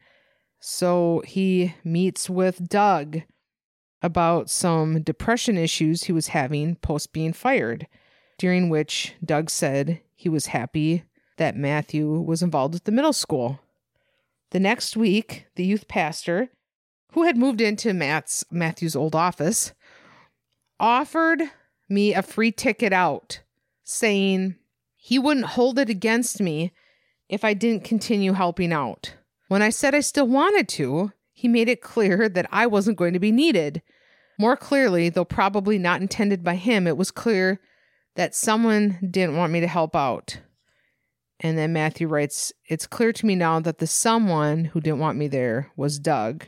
So 0.59 1.23
he 1.27 1.75
meets 1.85 2.31
with 2.31 2.67
Doug 2.67 3.23
about 4.03 4.49
some 4.49 5.03
depression 5.03 5.59
issues 5.59 6.05
he 6.05 6.13
was 6.13 6.29
having 6.29 6.77
post 6.77 7.13
being 7.13 7.33
fired 7.33 7.87
during 8.39 8.69
which 8.69 9.15
Doug 9.25 9.51
said 9.51 10.01
he 10.15 10.29
was 10.29 10.47
happy 10.47 11.05
that 11.39 11.57
Matthew 11.57 12.09
was 12.21 12.43
involved 12.43 12.75
with 12.75 12.85
the 12.85 12.93
middle 12.93 13.13
school. 13.13 13.61
The 14.51 14.61
next 14.61 14.97
week, 14.97 15.47
the 15.57 15.65
youth 15.65 15.89
pastor, 15.89 16.51
who 17.13 17.25
had 17.25 17.37
moved 17.37 17.61
into 17.61 17.93
Matt's 17.93 18.45
Matthew's 18.51 18.95
old 18.95 19.15
office, 19.15 19.73
offered 20.79 21.43
me 21.89 22.15
a 22.15 22.23
free 22.23 22.53
ticket 22.53 22.93
out, 22.93 23.41
saying 23.83 24.57
he 24.97 25.19
wouldn't 25.19 25.47
hold 25.47 25.79
it 25.79 25.89
against 25.89 26.41
me 26.41 26.73
if 27.29 27.45
I 27.45 27.55
didn't 27.55 27.85
continue 27.85 28.33
helping 28.33 28.73
out. 28.73 29.15
When 29.49 29.63
I 29.63 29.71
said 29.71 29.95
I 29.95 30.01
still 30.01 30.27
wanted 30.27 30.69
to, 30.71 31.13
he 31.33 31.49
made 31.49 31.69
it 31.69 31.81
clear 31.81 32.29
that 32.29 32.49
I 32.51 32.67
wasn't 32.67 32.99
going 32.99 33.15
to 33.15 33.19
be 33.19 33.33
needed. 33.33 33.83
More 34.39 34.57
clearly, 34.57 35.09
though 35.09 35.25
probably 35.25 35.79
not 35.79 36.01
intended 36.01 36.45
by 36.45 36.57
him, 36.57 36.87
it 36.87 36.97
was 36.97 37.11
clear 37.11 37.61
that 38.17 38.35
someone 38.35 38.99
didn't 39.11 39.37
want 39.37 39.53
me 39.53 39.61
to 39.61 39.67
help 39.67 39.95
out. 39.95 40.39
And 41.41 41.57
then 41.57 41.73
Matthew 41.73 42.09
writes, 42.09 42.53
It's 42.67 42.87
clear 42.87 43.13
to 43.13 43.27
me 43.27 43.37
now 43.37 43.61
that 43.61 43.79
the 43.79 43.87
someone 43.87 44.65
who 44.67 44.81
didn't 44.81 44.99
want 44.99 45.19
me 45.19 45.29
there 45.29 45.71
was 45.77 46.01
Doug. 46.01 46.47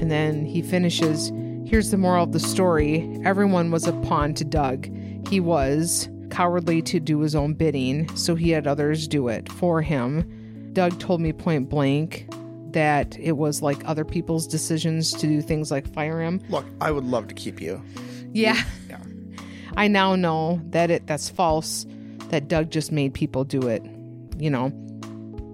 And 0.00 0.10
then 0.10 0.44
he 0.44 0.62
finishes 0.62 1.32
Here's 1.66 1.90
the 1.90 1.98
moral 1.98 2.22
of 2.22 2.32
the 2.32 2.38
story 2.38 3.20
everyone 3.24 3.72
was 3.72 3.86
a 3.86 3.92
pawn 3.92 4.34
to 4.34 4.44
Doug. 4.44 4.88
He 5.28 5.40
was 5.40 6.08
cowardly 6.30 6.82
to 6.82 7.00
do 7.00 7.20
his 7.20 7.34
own 7.34 7.54
bidding, 7.54 8.14
so 8.16 8.34
he 8.34 8.50
had 8.50 8.66
others 8.66 9.08
do 9.08 9.28
it 9.28 9.50
for 9.50 9.82
him. 9.82 10.35
Doug 10.76 11.00
told 11.00 11.22
me 11.22 11.32
point 11.32 11.70
blank 11.70 12.28
that 12.72 13.18
it 13.18 13.38
was 13.38 13.62
like 13.62 13.82
other 13.86 14.04
people's 14.04 14.46
decisions 14.46 15.10
to 15.12 15.26
do 15.26 15.40
things 15.40 15.70
like 15.70 15.90
fire 15.94 16.20
him. 16.20 16.38
Look, 16.50 16.66
I 16.82 16.90
would 16.90 17.04
love 17.04 17.28
to 17.28 17.34
keep 17.34 17.62
you. 17.62 17.82
Yeah. 18.34 18.62
Yeah. 18.86 19.00
I 19.78 19.88
now 19.88 20.16
know 20.16 20.60
that 20.66 20.90
it 20.90 21.06
that's 21.06 21.30
false, 21.30 21.86
that 22.28 22.48
Doug 22.48 22.70
just 22.70 22.92
made 22.92 23.14
people 23.14 23.42
do 23.42 23.68
it, 23.68 23.82
you 24.36 24.50
know. 24.50 24.66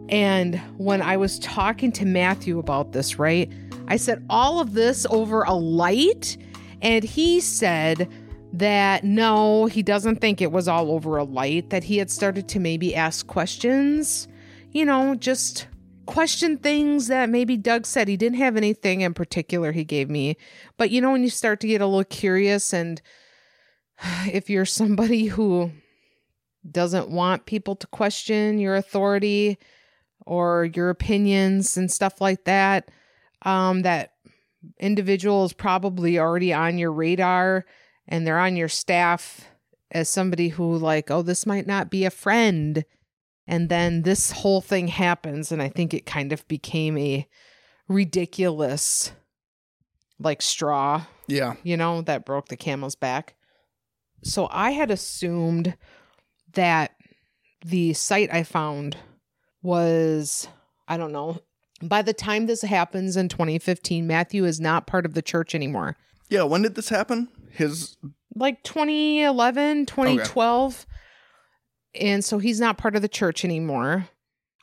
And 0.09 0.61
when 0.77 1.01
I 1.01 1.17
was 1.17 1.39
talking 1.39 1.93
to 1.93 2.05
Matthew 2.05 2.59
about 2.59 2.91
this, 2.91 3.17
right? 3.17 3.49
I 3.87 3.99
said 3.99 4.27
all 4.29 4.59
of 4.59 4.73
this 4.73 5.07
over 5.09 5.45
a 5.45 5.55
light 5.55 6.37
and 6.81 7.05
he 7.05 7.39
said 7.39 8.09
that 8.55 9.05
no, 9.05 9.67
he 9.67 9.85
doesn't 9.85 10.21
think 10.21 10.41
it 10.41 10.51
was 10.51 10.67
all 10.67 10.91
over 10.91 11.17
a 11.17 11.23
light, 11.23 11.71
that 11.71 11.85
he 11.85 11.99
had 11.99 12.11
started 12.11 12.49
to 12.49 12.59
maybe 12.59 12.93
ask 12.93 13.29
questions, 13.29 14.27
you 14.73 14.85
know, 14.85 15.15
just 15.15 15.69
question 16.07 16.57
things 16.57 17.07
that 17.09 17.29
maybe 17.29 17.57
Doug 17.57 17.87
said. 17.87 18.09
He 18.09 18.17
didn't 18.17 18.39
have 18.39 18.57
anything 18.57 19.03
in 19.03 19.15
particular 19.15 19.73
he 19.73 19.85
gave 19.85 20.11
me. 20.11 20.37
But 20.77 20.91
you 20.91 21.01
know, 21.01 21.13
when 21.13 21.23
you 21.23 21.31
start 21.31 21.61
to 21.61 21.67
get 21.67 21.81
a 21.81 21.87
little 21.87 22.05
curious, 22.05 22.73
and 22.73 23.01
if 24.33 24.51
you're 24.51 24.65
somebody 24.65 25.27
who 25.27 25.71
doesn't 26.69 27.11
want 27.11 27.47
people 27.47 27.77
to 27.77 27.87
question 27.89 28.59
your 28.59 28.77
authority 28.77 29.59
or 30.25 30.71
your 30.75 30.91
opinions 30.91 31.77
and 31.77 31.91
stuff 31.91 32.21
like 32.21 32.45
that, 32.45 32.91
um, 33.43 33.83
that 33.83 34.13
individual 34.79 35.45
is 35.45 35.53
probably 35.53 36.19
already 36.19 36.53
on 36.53 36.79
your 36.79 36.93
radar 36.93 37.65
and 38.07 38.27
they're 38.27 38.39
on 38.39 38.57
your 38.57 38.69
staff 38.69 39.49
as 39.91 40.09
somebody 40.09 40.49
who 40.49 40.77
like 40.77 41.11
oh 41.11 41.23
this 41.23 41.45
might 41.45 41.67
not 41.67 41.91
be 41.91 42.05
a 42.05 42.11
friend 42.11 42.85
and 43.47 43.69
then 43.69 44.03
this 44.03 44.31
whole 44.31 44.61
thing 44.61 44.89
happens 44.89 45.51
and 45.53 45.61
i 45.63 45.69
think 45.69 45.93
it 45.95 46.07
kind 46.07 46.33
of 46.33 46.47
became 46.49 46.97
a 46.99 47.27
ridiculous 47.89 49.13
like 50.19 50.41
straw 50.43 51.03
Yeah. 51.29 51.55
you 51.63 51.77
know 51.77 52.03
that 52.03 52.25
broke 52.25 52.49
the 52.49 52.57
camel's 52.57 52.97
back 52.97 53.35
so 54.25 54.49
i 54.51 54.71
had 54.71 54.91
assumed 54.91 55.77
that 56.55 56.93
the 57.65 57.93
site 57.95 58.33
i 58.33 58.43
found 58.43 58.97
was 59.63 60.49
i 60.89 60.97
don't 60.97 61.13
know 61.13 61.41
by 61.83 62.03
the 62.03 62.13
time 62.13 62.47
this 62.47 62.63
happens 62.63 63.17
in 63.17 63.29
2015 63.29 64.07
matthew 64.07 64.45
is 64.45 64.61
not 64.61 64.87
part 64.87 65.05
of 65.07 65.15
the 65.15 65.23
church 65.23 65.55
anymore 65.55 65.97
Yeah. 66.31 66.45
When 66.45 66.63
did 66.63 66.75
this 66.77 66.89
happen? 66.89 67.29
His. 67.51 67.97
like 68.35 68.63
2011, 68.63 69.85
2012. 69.87 70.87
And 71.95 72.25
so 72.25 72.39
he's 72.39 72.61
not 72.61 72.79
part 72.79 72.97
of 72.97 73.03
the 73.03 73.09
church 73.09 73.45
anymore. 73.45 74.09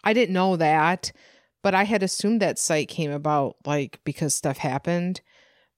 I 0.04 0.14
didn't 0.14 0.34
know 0.34 0.56
that, 0.56 1.12
but 1.62 1.76
I 1.76 1.84
had 1.84 2.02
assumed 2.04 2.42
that 2.42 2.58
site 2.58 2.88
came 2.88 3.12
about 3.12 3.58
like 3.66 4.00
because 4.04 4.34
stuff 4.34 4.58
happened. 4.58 5.22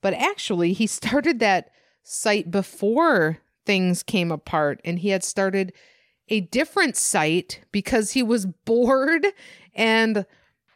But 0.01 0.13
actually, 0.13 0.73
he 0.73 0.87
started 0.87 1.39
that 1.39 1.69
site 2.03 2.49
before 2.49 3.39
things 3.65 4.03
came 4.03 4.31
apart 4.31 4.81
and 4.83 4.99
he 4.99 5.09
had 5.09 5.23
started 5.23 5.71
a 6.29 6.41
different 6.41 6.95
site 6.95 7.61
because 7.71 8.11
he 8.11 8.23
was 8.23 8.45
bored 8.65 9.27
and 9.75 10.25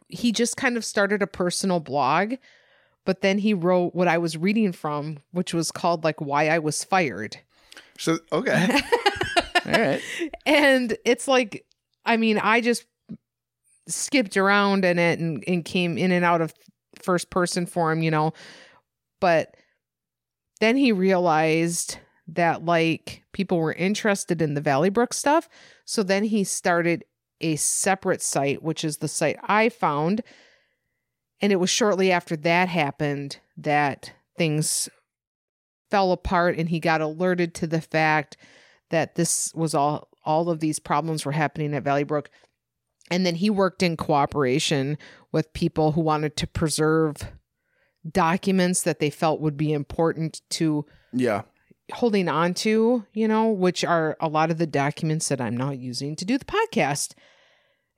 he 0.08 0.32
just 0.32 0.56
kind 0.58 0.78
of 0.78 0.86
started 0.86 1.22
a 1.22 1.28
personal 1.28 1.80
blog. 1.80 2.36
but 3.06 3.22
then 3.22 3.40
he 3.40 3.54
wrote 3.54 3.94
what 3.96 4.08
I 4.08 4.18
was 4.18 4.38
reading 4.38 4.72
from, 4.72 5.18
which 5.32 5.54
was 5.54 5.72
called 5.72 6.04
like 6.04 6.20
Why 6.22 6.48
I 6.48 6.60
Was 6.60 6.84
Fired. 6.84 7.38
So 7.98 8.20
okay. 8.32 8.82
And 10.46 10.98
it's 11.06 11.28
like, 11.28 11.66
I 12.06 12.18
mean, 12.18 12.38
I 12.38 12.62
just 12.62 12.86
skipped 13.88 14.38
around 14.38 14.86
in 14.86 15.00
it 15.00 15.20
and, 15.20 15.44
and 15.48 15.66
came 15.66 15.98
in 15.98 16.12
and 16.12 16.26
out 16.26 16.42
of 16.42 16.54
first 17.02 17.30
person 17.30 17.66
form, 17.66 18.02
you 18.02 18.12
know. 18.12 18.34
But 19.20 19.56
then 20.60 20.78
he 20.78 20.92
realized 20.92 21.98
that 22.28 22.66
like 22.66 23.24
people 23.34 23.60
were 23.60 23.74
interested 23.74 24.42
in 24.42 24.54
the 24.54 24.62
Valleybrook 24.62 25.14
stuff. 25.14 25.48
So 25.86 26.04
then 26.04 26.24
he 26.24 26.44
started 26.44 27.06
a 27.42 27.56
separate 27.56 28.22
site, 28.22 28.64
which 28.64 28.84
is 28.84 28.98
the 28.98 29.08
site 29.08 29.38
I 29.44 29.70
found. 29.70 30.22
And 31.42 31.52
it 31.52 31.58
was 31.58 31.70
shortly 31.70 32.12
after 32.12 32.36
that 32.38 32.70
happened 32.70 33.40
that 33.58 34.14
things 34.38 34.90
fell 35.92 36.12
apart 36.12 36.58
and 36.58 36.70
he 36.70 36.80
got 36.80 37.02
alerted 37.02 37.54
to 37.56 37.68
the 37.68 37.82
fact 37.82 38.38
that 38.90 39.16
this 39.16 39.54
was 39.56 39.74
all 39.74 40.08
all 40.24 40.50
of 40.50 40.60
these 40.60 40.80
problems 40.80 41.26
were 41.26 41.32
happening 41.34 41.74
at 41.74 41.84
Valleybrook. 41.84 42.28
And 43.12 43.26
then 43.26 43.36
he 43.36 43.52
worked 43.52 43.84
in 43.84 43.96
cooperation 43.96 44.98
with 45.32 45.54
people 45.54 45.92
who 45.92 46.02
wanted 46.02 46.36
to 46.38 46.48
preserve 46.48 47.18
documents 48.10 48.82
that 48.84 49.00
they 49.00 49.10
felt 49.12 49.40
would 49.42 49.58
be 49.58 49.72
important 49.74 50.42
to 50.52 50.86
Yeah. 51.14 51.44
holding 51.94 52.28
on 52.28 52.54
to, 52.56 53.06
you 53.14 53.28
know, 53.28 53.50
which 53.52 53.84
are 53.84 54.18
a 54.20 54.28
lot 54.28 54.50
of 54.50 54.58
the 54.58 54.66
documents 54.68 55.28
that 55.30 55.40
I'm 55.40 55.56
not 55.58 55.78
using 55.78 56.16
to 56.16 56.26
do 56.26 56.38
the 56.40 56.46
podcast. 56.46 57.14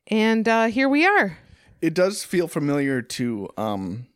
And 0.08 0.48
uh, 0.48 0.66
here 0.68 0.90
we 0.90 1.06
are. 1.06 1.38
It 1.82 1.94
does 1.94 2.24
feel 2.24 2.48
familiar 2.48 3.02
to 3.02 3.50
um 3.58 4.08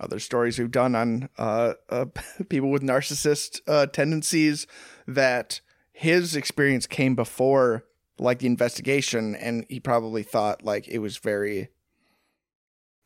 other 0.00 0.18
stories 0.18 0.58
we've 0.58 0.70
done 0.70 0.94
on 0.96 1.28
uh, 1.38 1.74
uh 1.88 2.06
people 2.48 2.70
with 2.70 2.82
narcissist 2.82 3.60
uh 3.68 3.86
tendencies 3.86 4.66
that 5.06 5.60
his 5.92 6.34
experience 6.36 6.86
came 6.86 7.14
before 7.14 7.84
like 8.18 8.38
the 8.40 8.46
investigation 8.46 9.34
and 9.34 9.64
he 9.68 9.80
probably 9.80 10.22
thought 10.22 10.62
like 10.64 10.88
it 10.88 10.98
was 10.98 11.16
very 11.16 11.68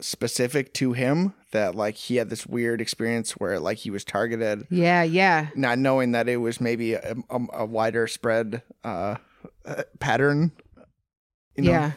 specific 0.00 0.74
to 0.74 0.92
him 0.92 1.32
that 1.52 1.74
like 1.74 1.94
he 1.94 2.16
had 2.16 2.28
this 2.28 2.46
weird 2.46 2.80
experience 2.80 3.32
where 3.32 3.58
like 3.58 3.78
he 3.78 3.90
was 3.90 4.04
targeted 4.04 4.66
Yeah, 4.70 5.02
yeah. 5.02 5.48
not 5.54 5.78
knowing 5.78 6.12
that 6.12 6.28
it 6.28 6.36
was 6.36 6.60
maybe 6.60 6.94
a, 6.94 7.16
a, 7.30 7.40
a 7.54 7.64
wider 7.64 8.06
spread 8.06 8.62
uh, 8.84 9.16
uh 9.64 9.82
pattern 9.98 10.52
you 11.56 11.64
know? 11.64 11.70
Yeah. 11.70 11.92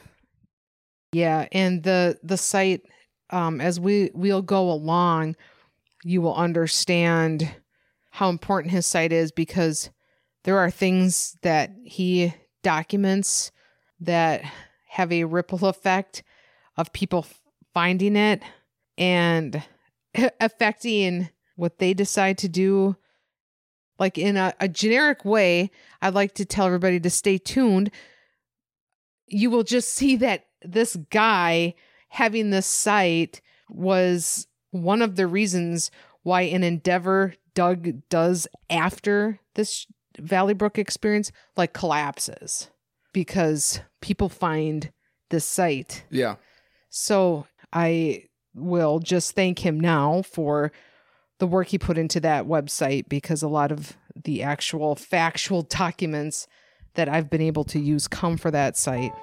Yeah, 1.11 1.47
and 1.51 1.83
the 1.83 2.19
the 2.23 2.37
site 2.37 2.81
um 3.31 3.61
as 3.61 3.79
we 3.79 4.11
we'll 4.13 4.41
go 4.41 4.71
along, 4.71 5.35
you 6.03 6.21
will 6.21 6.35
understand 6.35 7.51
how 8.11 8.29
important 8.29 8.71
his 8.71 8.85
site 8.85 9.11
is 9.11 9.31
because 9.31 9.89
there 10.49 10.57
are 10.57 10.71
things 10.71 11.37
that 11.43 11.69
he 11.83 12.33
documents 12.63 13.51
that 13.99 14.41
have 14.87 15.11
a 15.11 15.23
ripple 15.25 15.67
effect 15.67 16.23
of 16.75 16.91
people 16.91 17.23
finding 17.71 18.15
it 18.15 18.41
and 18.97 19.61
affecting 20.41 21.29
what 21.55 21.77
they 21.77 21.93
decide 21.93 22.39
to 22.39 22.49
do. 22.49 22.95
Like 23.99 24.17
in 24.17 24.37
a, 24.37 24.55
a 24.59 24.67
generic 24.67 25.23
way 25.23 25.69
i'd 26.01 26.15
like 26.15 26.33
to 26.33 26.45
tell 26.45 26.65
everybody 26.65 26.99
to 26.99 27.11
stay 27.11 27.37
tuned. 27.37 27.91
You 29.27 29.51
will 29.51 29.61
just 29.61 29.93
see 29.93 30.15
that 30.15 30.47
this 30.63 30.95
guy 31.11 31.75
having 32.07 32.49
this 32.49 32.65
site 32.65 33.39
was 33.69 34.47
one 34.71 35.03
of 35.03 35.15
the 35.15 35.27
reasons 35.27 35.91
why 36.23 36.41
an 36.41 36.63
endeavor 36.63 37.35
Doug 37.53 38.09
does 38.09 38.47
after 38.71 39.39
this 39.53 39.85
Valleybrook 40.21 40.77
experience 40.77 41.31
like 41.57 41.73
collapses 41.73 42.69
because 43.13 43.81
people 44.01 44.29
find 44.29 44.91
this 45.29 45.45
site. 45.45 46.03
yeah 46.09 46.35
So 46.89 47.45
I 47.71 48.23
will 48.55 48.99
just 48.99 49.35
thank 49.35 49.59
him 49.59 49.79
now 49.79 50.21
for 50.23 50.71
the 51.39 51.47
work 51.47 51.67
he 51.67 51.77
put 51.77 51.97
into 51.97 52.19
that 52.19 52.45
website 52.45 53.07
because 53.07 53.41
a 53.41 53.47
lot 53.47 53.71
of 53.71 53.95
the 54.23 54.43
actual 54.43 54.95
factual 54.95 55.61
documents 55.61 56.47
that 56.95 57.07
I've 57.07 57.29
been 57.29 57.41
able 57.41 57.63
to 57.65 57.79
use 57.79 58.07
come 58.07 58.37
for 58.37 58.51
that 58.51 58.75
site. 58.75 59.13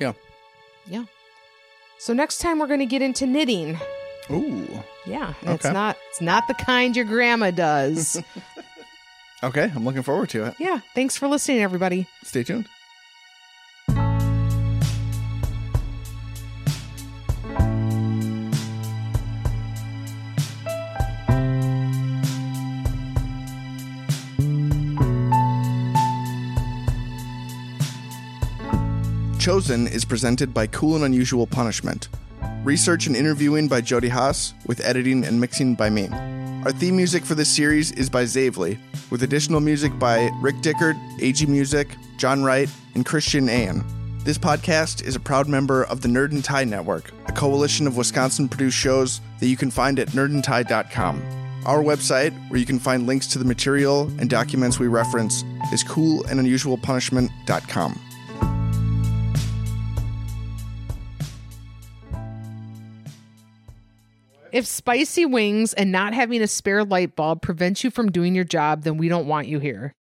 Yeah. 0.00 0.12
Yeah. 0.86 1.04
So 1.98 2.12
next 2.12 2.38
time 2.38 2.58
we're 2.58 2.66
going 2.66 2.80
to 2.80 2.86
get 2.86 3.02
into 3.02 3.26
knitting. 3.26 3.78
ooh 4.30 4.68
Yeah, 5.06 5.34
and 5.42 5.54
it's 5.54 5.64
not 5.64 5.96
it's 6.10 6.20
not 6.20 6.46
the 6.48 6.54
kind 6.54 6.94
your 6.94 7.06
grandma 7.06 7.50
does. 7.50 8.22
okay 9.42 9.70
i'm 9.74 9.84
looking 9.84 10.02
forward 10.02 10.28
to 10.28 10.44
it 10.44 10.54
yeah, 10.58 10.80
thanks 10.94 11.16
for 11.16 11.28
listening 11.28 11.60
everybody. 11.60 12.06
stay 12.22 12.42
tuned 12.42 12.66
Chosen 29.48 29.86
is 29.86 30.04
presented 30.04 30.52
by 30.52 30.66
Cool 30.66 30.96
and 30.96 31.04
Unusual 31.06 31.46
Punishment. 31.46 32.08
Research 32.64 33.06
and 33.06 33.16
interviewing 33.16 33.66
by 33.66 33.80
Jodie 33.80 34.10
Haas, 34.10 34.52
with 34.66 34.78
editing 34.84 35.24
and 35.24 35.40
mixing 35.40 35.74
by 35.74 35.88
me. 35.88 36.10
Our 36.68 36.74
theme 36.74 36.96
music 36.96 37.24
for 37.24 37.34
this 37.34 37.48
series 37.48 37.92
is 37.92 38.10
by 38.10 38.24
Zavely, 38.24 38.78
with 39.10 39.22
additional 39.22 39.58
music 39.58 39.98
by 39.98 40.28
Rick 40.42 40.56
Dickard, 40.56 40.98
AG 41.18 41.46
Music, 41.46 41.88
John 42.18 42.44
Wright, 42.44 42.68
and 42.94 43.06
Christian 43.06 43.46
Ayan. 43.46 43.82
This 44.22 44.36
podcast 44.36 45.02
is 45.02 45.16
a 45.16 45.20
proud 45.20 45.48
member 45.48 45.84
of 45.84 46.02
the 46.02 46.08
Nerd 46.08 46.32
and 46.32 46.44
Tie 46.44 46.64
Network, 46.64 47.10
a 47.26 47.32
coalition 47.32 47.86
of 47.86 47.96
Wisconsin 47.96 48.50
produced 48.50 48.76
shows 48.76 49.22
that 49.40 49.46
you 49.46 49.56
can 49.56 49.70
find 49.70 49.98
at 49.98 50.08
nerdandtie.com. 50.08 51.22
Our 51.64 51.82
website, 51.82 52.34
where 52.50 52.60
you 52.60 52.66
can 52.66 52.78
find 52.78 53.06
links 53.06 53.26
to 53.28 53.38
the 53.38 53.46
material 53.46 54.02
and 54.18 54.28
documents 54.28 54.78
we 54.78 54.88
reference, 54.88 55.44
is 55.72 55.82
coolandunusualpunishment.com. 55.84 58.00
If 64.52 64.66
spicy 64.66 65.26
wings 65.26 65.72
and 65.74 65.92
not 65.92 66.14
having 66.14 66.42
a 66.42 66.46
spare 66.46 66.84
light 66.84 67.14
bulb 67.16 67.42
prevents 67.42 67.84
you 67.84 67.90
from 67.90 68.10
doing 68.10 68.34
your 68.34 68.44
job, 68.44 68.82
then 68.82 68.96
we 68.96 69.08
don't 69.08 69.26
want 69.26 69.46
you 69.46 69.58
here. 69.58 69.94